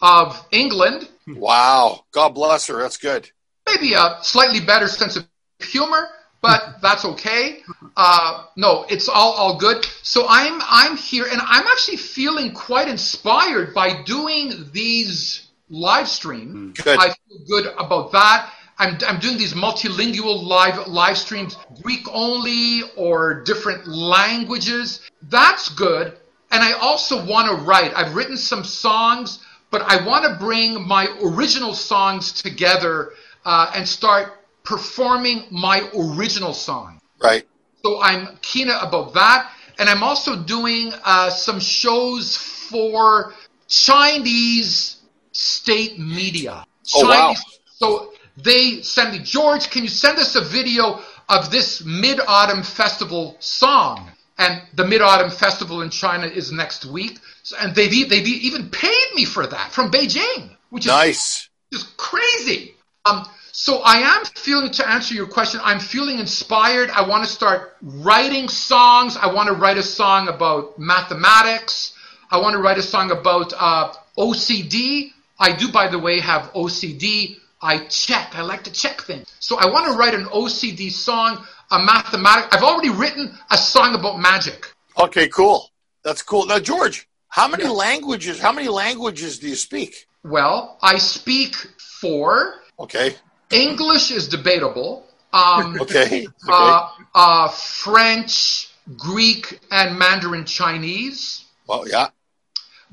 [0.00, 1.08] of England.
[1.26, 2.04] Wow.
[2.12, 2.80] God bless her.
[2.80, 3.28] That's good.
[3.66, 5.26] Maybe a slightly better sense of
[5.58, 6.06] humor,
[6.40, 7.64] but that's okay.
[7.96, 9.84] Uh, no, it's all, all good.
[10.04, 16.72] So I'm I'm here, and I'm actually feeling quite inspired by doing these live stream.
[16.76, 17.00] Good.
[17.00, 18.52] I feel good about that.
[18.78, 25.00] I'm, I'm doing these multilingual live live streams, Greek only or different languages.
[25.22, 26.16] That's good.
[26.50, 27.92] And I also want to write.
[27.94, 33.10] I've written some songs, but I want to bring my original songs together
[33.44, 37.00] uh, and start performing my original song.
[37.22, 37.46] Right.
[37.84, 39.50] So I'm keen about that.
[39.78, 43.34] And I'm also doing uh, some shows for
[43.68, 44.96] Chinese
[45.32, 46.64] state media.
[46.94, 47.34] Oh, wow.
[47.66, 52.62] So they send me, George, can you send us a video of this Mid Autumn
[52.62, 54.10] Festival song?
[54.38, 57.18] And the Mid Autumn Festival in China is next week.
[57.60, 61.48] And they've, they've even paid me for that from Beijing, which is nice.
[61.72, 62.74] just crazy.
[63.04, 66.90] Um, so I am feeling, to answer your question, I'm feeling inspired.
[66.90, 69.16] I want to start writing songs.
[69.16, 71.94] I want to write a song about mathematics.
[72.32, 75.12] I want to write a song about uh, OCD.
[75.38, 77.36] I do, by the way, have OCD.
[77.64, 78.36] I check.
[78.36, 79.26] I like to check things.
[79.40, 82.54] So I want to write an OCD song, a mathematic.
[82.54, 84.66] I've already written a song about magic.
[84.98, 85.70] Okay, cool.
[86.04, 86.44] That's cool.
[86.44, 88.38] Now, George, how many languages?
[88.38, 90.06] How many languages do you speak?
[90.22, 91.54] Well, I speak
[92.00, 92.56] four.
[92.78, 93.14] Okay.
[93.50, 95.06] English is debatable.
[95.32, 96.04] Um, okay.
[96.04, 96.26] okay.
[96.46, 101.46] Uh, uh, French, Greek, and Mandarin Chinese.
[101.66, 102.08] Well, yeah.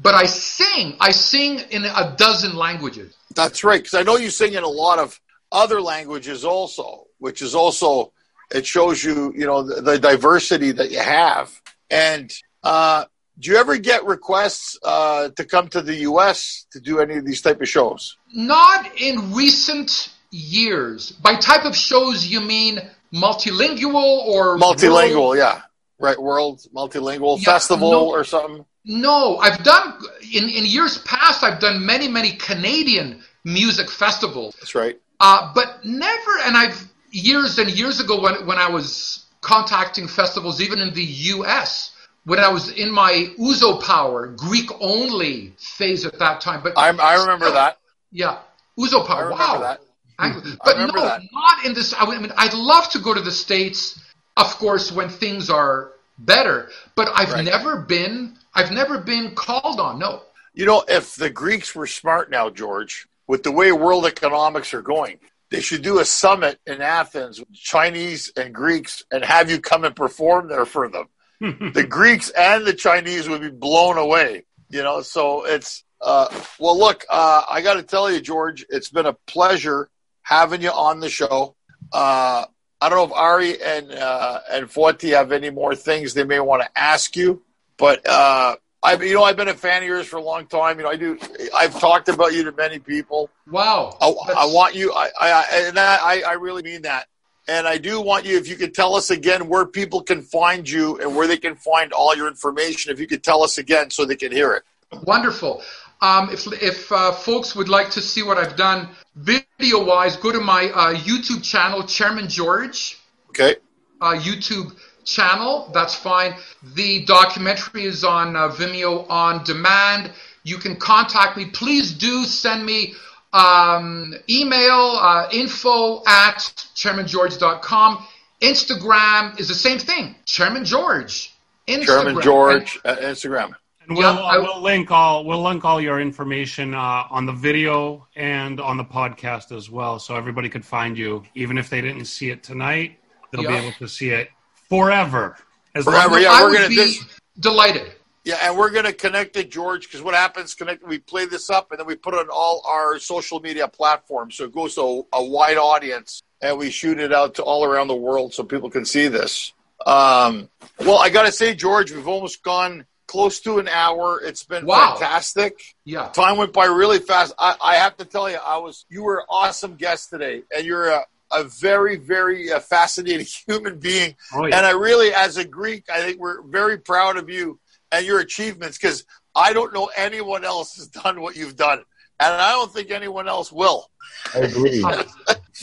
[0.01, 0.95] But I sing.
[0.99, 3.15] I sing in a dozen languages.
[3.35, 5.19] That's right, because I know you sing in a lot of
[5.51, 8.11] other languages also, which is also
[8.53, 11.51] it shows you, you know, the, the diversity that you have.
[11.89, 12.31] And
[12.63, 13.05] uh,
[13.39, 16.65] do you ever get requests uh, to come to the U.S.
[16.71, 18.17] to do any of these type of shows?
[18.33, 21.11] Not in recent years.
[21.11, 22.79] By type of shows, you mean
[23.13, 25.15] multilingual or multilingual?
[25.15, 25.37] World?
[25.37, 25.61] Yeah,
[25.99, 26.21] right.
[26.21, 28.65] World multilingual yeah, festival no, or something.
[28.83, 29.99] No, I've done
[30.33, 31.43] in in years past.
[31.43, 34.55] I've done many many Canadian music festivals.
[34.59, 34.99] That's right.
[35.19, 40.61] Uh, but never, and I've years and years ago when when I was contacting festivals,
[40.61, 41.91] even in the U.S.
[42.23, 46.99] When I was in my Ouzo Power Greek only phase at that time, but I'm,
[46.99, 47.77] i remember that.
[48.11, 48.39] Yeah,
[48.77, 49.31] Ouzo Power.
[49.31, 49.59] wow.
[49.59, 49.81] That.
[50.63, 51.21] But no, that.
[51.33, 51.95] not in this.
[51.97, 53.99] I mean, I'd love to go to the states,
[54.37, 55.93] of course, when things are
[56.25, 56.69] better.
[56.95, 57.43] But I've right.
[57.43, 58.37] never been.
[58.53, 59.99] I've never been called on.
[59.99, 60.23] No.
[60.53, 64.81] You know, if the Greeks were smart now, George, with the way world economics are
[64.81, 65.19] going,
[65.49, 69.83] they should do a summit in Athens with Chinese and Greeks and have you come
[69.83, 71.07] and perform there for them.
[71.73, 74.43] the Greeks and the Chinese would be blown away.
[74.69, 76.27] You know, so it's uh,
[76.59, 76.77] well.
[76.77, 79.89] Look, uh, I got to tell you, George, it's been a pleasure
[80.21, 81.55] having you on the show.
[81.91, 82.45] Uh,
[82.81, 86.39] I don't know if Ari and uh, and Foti have any more things they may
[86.39, 87.43] want to ask you,
[87.77, 90.77] but uh, I, you know, I've been a fan of yours for a long time.
[90.77, 91.19] You know, I do.
[91.55, 93.29] I've talked about you to many people.
[93.49, 93.95] Wow.
[94.01, 94.91] I, I want you.
[94.91, 97.07] I, I and I, I really mean that.
[97.47, 100.67] And I do want you, if you could tell us again where people can find
[100.67, 102.91] you and where they can find all your information.
[102.91, 104.63] If you could tell us again so they can hear it.
[105.03, 105.61] Wonderful.
[106.01, 110.31] Um, if if uh, folks would like to see what I've done video wise, go
[110.31, 112.99] to my uh, YouTube channel, Chairman George.
[113.29, 113.55] Okay.
[113.99, 115.69] Uh, YouTube channel.
[115.73, 116.35] That's fine.
[116.75, 120.11] The documentary is on uh, Vimeo on demand.
[120.43, 121.45] You can contact me.
[121.45, 122.95] Please do send me
[123.33, 126.37] um, email uh, info at
[126.75, 128.05] chairmangeorge.com.
[128.41, 130.15] Instagram is the same thing.
[130.25, 131.33] Chairman George.
[131.67, 131.85] Instagram.
[131.85, 133.55] Chairman George and, Instagram.
[133.91, 137.33] And we'll, yeah, I, we'll link all we'll link all your information uh, on the
[137.33, 141.81] video and on the podcast as well, so everybody could find you, even if they
[141.81, 142.99] didn't see it tonight.
[143.31, 144.29] They'll be able to see it
[144.69, 145.35] forever.
[145.75, 146.31] As forever, yeah.
[146.31, 147.03] I we're gonna be this,
[147.37, 147.91] delighted.
[148.23, 150.53] Yeah, and we're gonna connect it, George, because what happens?
[150.53, 150.87] Connect.
[150.87, 154.35] We play this up, and then we put it on all our social media platforms,
[154.35, 157.89] so it goes to a wide audience, and we shoot it out to all around
[157.89, 159.51] the world, so people can see this.
[159.85, 160.47] Um,
[160.79, 164.21] well, I got to say, George, we've almost gone close to an hour.
[164.23, 164.95] It's been Wow.
[164.97, 165.53] fantastic.
[165.85, 166.07] Yeah.
[166.09, 167.33] Time went by really fast.
[167.37, 170.65] I, I have to tell you, I was you were an awesome guest today, and
[170.65, 174.15] you're a, a very, very uh, fascinating human being.
[174.33, 174.57] Oh, yeah.
[174.57, 177.59] And I really, as a Greek, I think we're very proud of you
[177.91, 179.03] and your achievements because
[179.35, 181.79] I don't know anyone else has done what you've done,
[182.19, 183.89] and I don't think anyone else will.
[184.33, 184.83] I agree.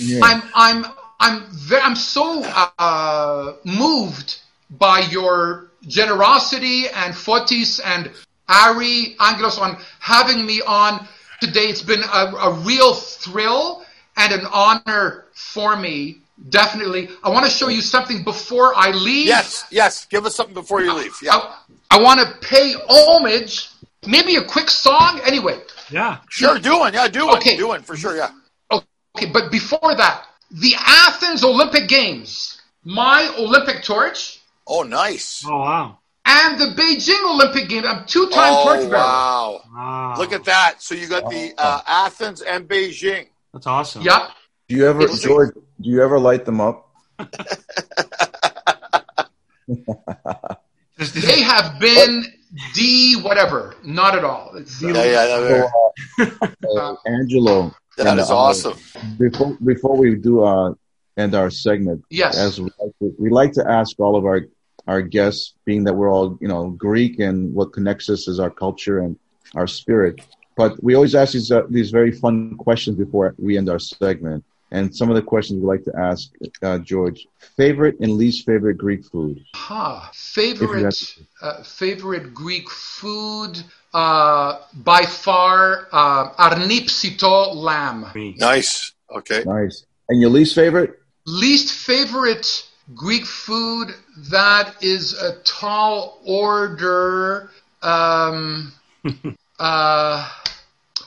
[0.01, 0.21] Yeah.
[0.23, 0.85] I'm I'm
[1.19, 2.45] I'm ve- I'm so
[2.79, 4.39] uh, moved
[4.71, 8.11] by your generosity and Fotis and
[8.49, 11.07] Ari Angelos on having me on
[11.41, 11.66] today.
[11.68, 13.84] It's been a, a real thrill
[14.16, 16.18] and an honor for me.
[16.51, 17.09] Definitely.
[17.24, 19.26] I want to show you something before I leave.
[19.26, 20.07] Yes, yes.
[20.07, 21.16] Give us something before you leave.
[21.20, 23.70] Yeah, I, I want to pay homage.
[24.07, 25.20] Maybe a quick song.
[25.24, 25.59] Anyway,
[25.91, 26.18] yeah.
[26.30, 26.59] sure.
[26.61, 26.95] Doing.
[26.95, 27.34] Yeah, Doing.
[27.36, 27.57] Okay.
[27.57, 28.16] Do one for sure.
[28.16, 28.30] Yeah.
[28.70, 34.38] Okay, but before that, the Athens Olympic Games, my Olympic torch,
[34.69, 35.43] Oh, nice.
[35.47, 35.99] Oh wow.
[36.27, 37.87] and the Beijing Olympic Games.
[37.87, 38.93] I'm two-time Oh, torch bearer.
[38.99, 39.61] wow.
[39.75, 40.14] Wow.
[40.19, 40.83] Look at that.
[40.83, 43.27] So you got the uh, Athens and Beijing.
[43.53, 44.03] That's awesome.
[44.03, 44.23] Yep.
[44.69, 45.55] Do you ever, It's- George?
[45.55, 46.85] Do you ever light them up?
[50.99, 52.25] They have been
[52.75, 53.75] D whatever.
[53.85, 54.53] Not at all.
[54.57, 55.66] It's, uh, Yeah, yeah.
[56.19, 56.31] yeah.
[56.77, 57.73] Uh, Angelo.
[57.97, 58.77] That and, is uh, awesome.
[59.19, 60.75] Before before we do uh,
[61.16, 62.37] end our segment, Yes.
[62.37, 64.43] as we like, to, we like to ask all of our
[64.89, 68.51] our guests, being that we're all you know Greek and what connects us is our
[68.51, 69.16] culture and
[69.55, 70.20] our spirit.
[70.57, 74.45] But we always ask these uh, these very fun questions before we end our segment.
[74.70, 76.30] And some of the questions we like to ask
[76.62, 77.26] uh, George:
[77.57, 79.45] favorite and least favorite Greek food.
[79.55, 80.01] Huh.
[80.12, 83.62] Favorite uh, favorite Greek food
[83.95, 88.11] uh, by far uh, arnipsito lamb.
[88.39, 88.93] Nice.
[89.11, 89.43] Okay.
[89.47, 89.84] Nice.
[90.09, 90.99] And your least favorite?
[91.26, 93.95] Least favorite Greek food
[94.30, 97.51] that is a tall order.
[97.82, 98.72] Um,
[99.59, 100.30] uh,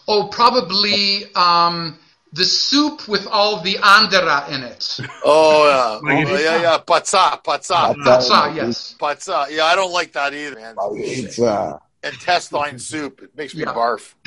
[0.07, 1.97] oh, probably um,
[2.33, 4.99] the soup with all the andera in it.
[5.25, 5.99] Oh, yeah.
[6.03, 6.77] Oh, yeah, yeah.
[6.85, 8.95] Patsa, patsa, Patsa, yes.
[8.99, 9.47] patsa.
[9.49, 10.75] Yeah, I don't like that either, man.
[10.93, 13.21] It's uh, Intestine soup.
[13.21, 13.73] It makes me Yeah.
[13.73, 14.13] barf.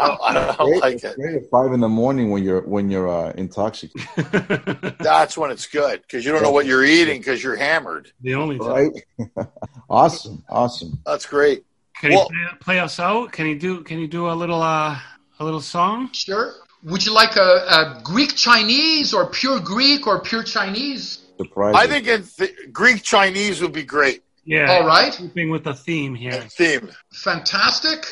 [0.00, 1.16] I don't, I don't great, like it's it.
[1.16, 4.06] great at five in the morning when you're when you're uh, intoxicated,
[5.00, 8.12] That's when it's good because you don't know what you're eating because you're hammered.
[8.20, 8.92] the only time.
[9.36, 9.46] right?
[9.90, 10.98] awesome, awesome.
[11.06, 11.64] That's great.
[12.00, 13.32] Can he Well- play, play us out?
[13.32, 13.82] Can he do?
[13.82, 14.98] Can you do a little uh
[15.40, 16.10] a little song?
[16.12, 16.52] Sure.
[16.84, 21.24] Would you like a, a Greek Chinese or pure Greek or pure Chinese?
[21.36, 21.76] Surprising.
[21.80, 24.22] I think in th- Greek Chinese would be great.
[24.48, 24.72] Yeah.
[24.72, 25.12] All right.
[25.12, 26.40] Keeping with the theme here.
[26.56, 26.88] Theme.
[27.12, 28.06] Fantastic.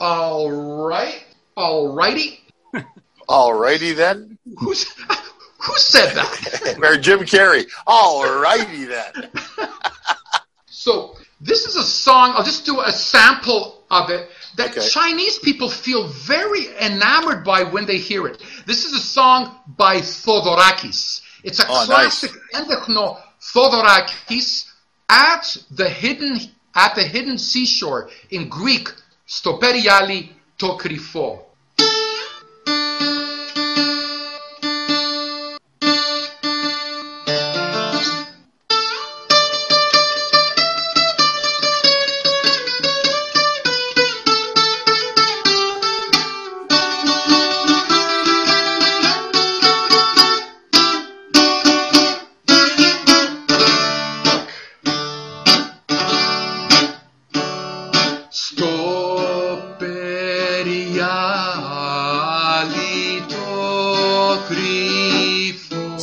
[0.00, 0.50] All
[0.88, 1.22] right.
[1.58, 2.40] All righty.
[3.28, 4.38] All righty then.
[4.56, 4.84] Who's
[5.58, 6.78] who said that?
[6.82, 7.66] Or Jim Carrey.
[7.86, 9.12] All righty then.
[10.66, 12.32] So this is a song.
[12.34, 14.88] I'll just do a sample of it that Okay.
[14.88, 18.42] Chinese people feel very enamored by when they hear it.
[18.66, 21.20] This is a song by Theodorakis.
[21.42, 23.20] It's a Oh, classic Endechno
[23.52, 24.70] Theodorakis
[25.14, 26.40] at the hidden
[26.74, 28.10] at the hidden seashore.
[28.30, 28.88] In Greek
[29.28, 30.76] Stoperiali to
[62.64, 65.94] πάλι το κρυφό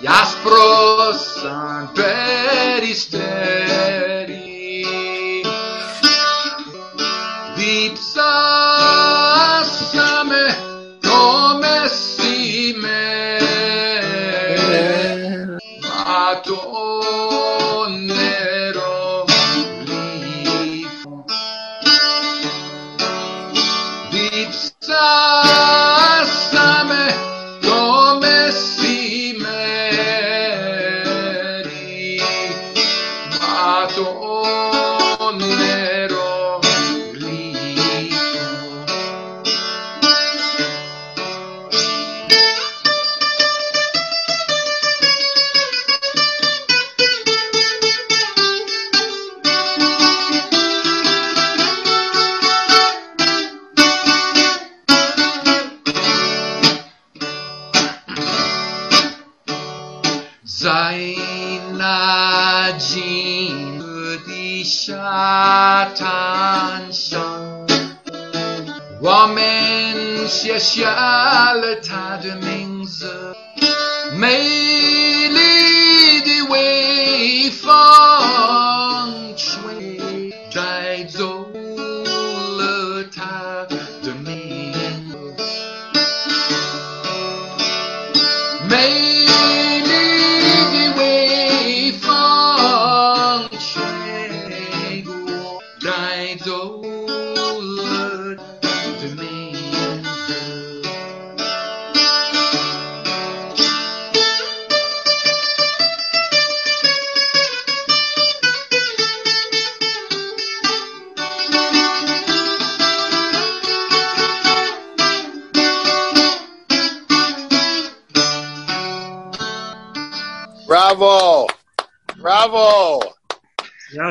[0.00, 3.69] κι άσπρος σαν περιστέρι.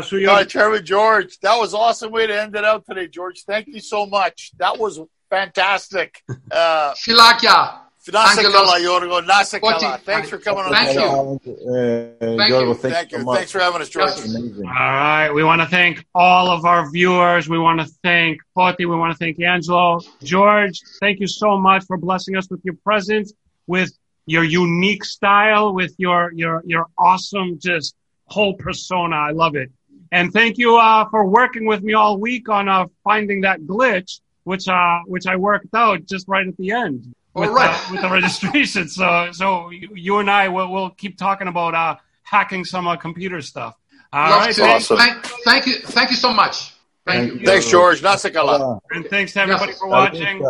[0.09, 3.07] Yeah, so you God, Chairman George, that was awesome way to end it out today,
[3.07, 3.43] George.
[3.43, 4.51] Thank you so much.
[4.57, 4.99] That was
[5.29, 6.21] fantastic.
[6.51, 7.79] Uh, Shilakya.
[8.07, 8.53] Nasa Angelos.
[8.53, 9.21] kala, Yorgo.
[9.21, 9.99] Nasa kala.
[9.99, 10.99] Thanks for coming on Thank the you.
[10.99, 11.35] show.
[11.35, 12.73] Uh, Thank you.
[12.73, 13.17] Thank, Thank you.
[13.17, 13.21] you.
[13.21, 13.37] so much.
[13.37, 14.09] Thanks for having us, George.
[14.15, 14.35] Yes.
[14.35, 15.29] All right.
[15.29, 17.49] We want to thank all of our viewers.
[17.49, 18.79] We want to thank Foti.
[18.79, 19.99] We want to thank Angelo.
[20.23, 23.33] George, thank you so much for blessing us with your presence,
[23.67, 23.91] with
[24.25, 27.95] your unique style, with your, your, your awesome, just
[28.25, 29.15] whole persona.
[29.15, 29.71] I love it.
[30.11, 34.21] And thank you, uh, for working with me all week on, uh, finding that glitch,
[34.43, 37.13] which, uh, which I worked out just right at the end.
[37.35, 37.69] With, right.
[37.69, 38.89] uh, with the registration.
[38.89, 42.95] So, so you, you and I will will keep talking about uh, hacking some uh,
[42.95, 43.75] computer stuff.
[44.11, 44.63] All Love right, to.
[44.63, 44.97] Awesome.
[44.97, 45.75] Thank, thank you.
[45.75, 46.71] Thank you so much.
[47.05, 47.45] Thank, Thank you.
[47.45, 48.01] Thanks, George.
[48.01, 48.77] Nasa kala.
[48.77, 49.79] Uh, and thanks to everybody Yes.
[49.79, 50.43] for watching.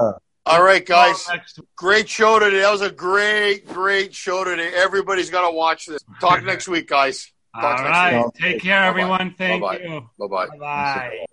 [0.45, 1.29] All right, guys.
[1.75, 2.61] Great show today.
[2.61, 4.71] That was a great, great show today.
[4.73, 6.03] Everybody's got to watch this.
[6.21, 7.31] Talk next week, guys.
[7.61, 8.25] All right.
[8.39, 8.89] Take care, Bye-bye.
[8.89, 9.35] everyone.
[9.37, 9.83] Thank Bye-bye.
[9.83, 10.09] you.
[10.19, 10.47] Bye bye.
[10.57, 11.25] Bye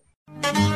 [0.42, 0.72] bye.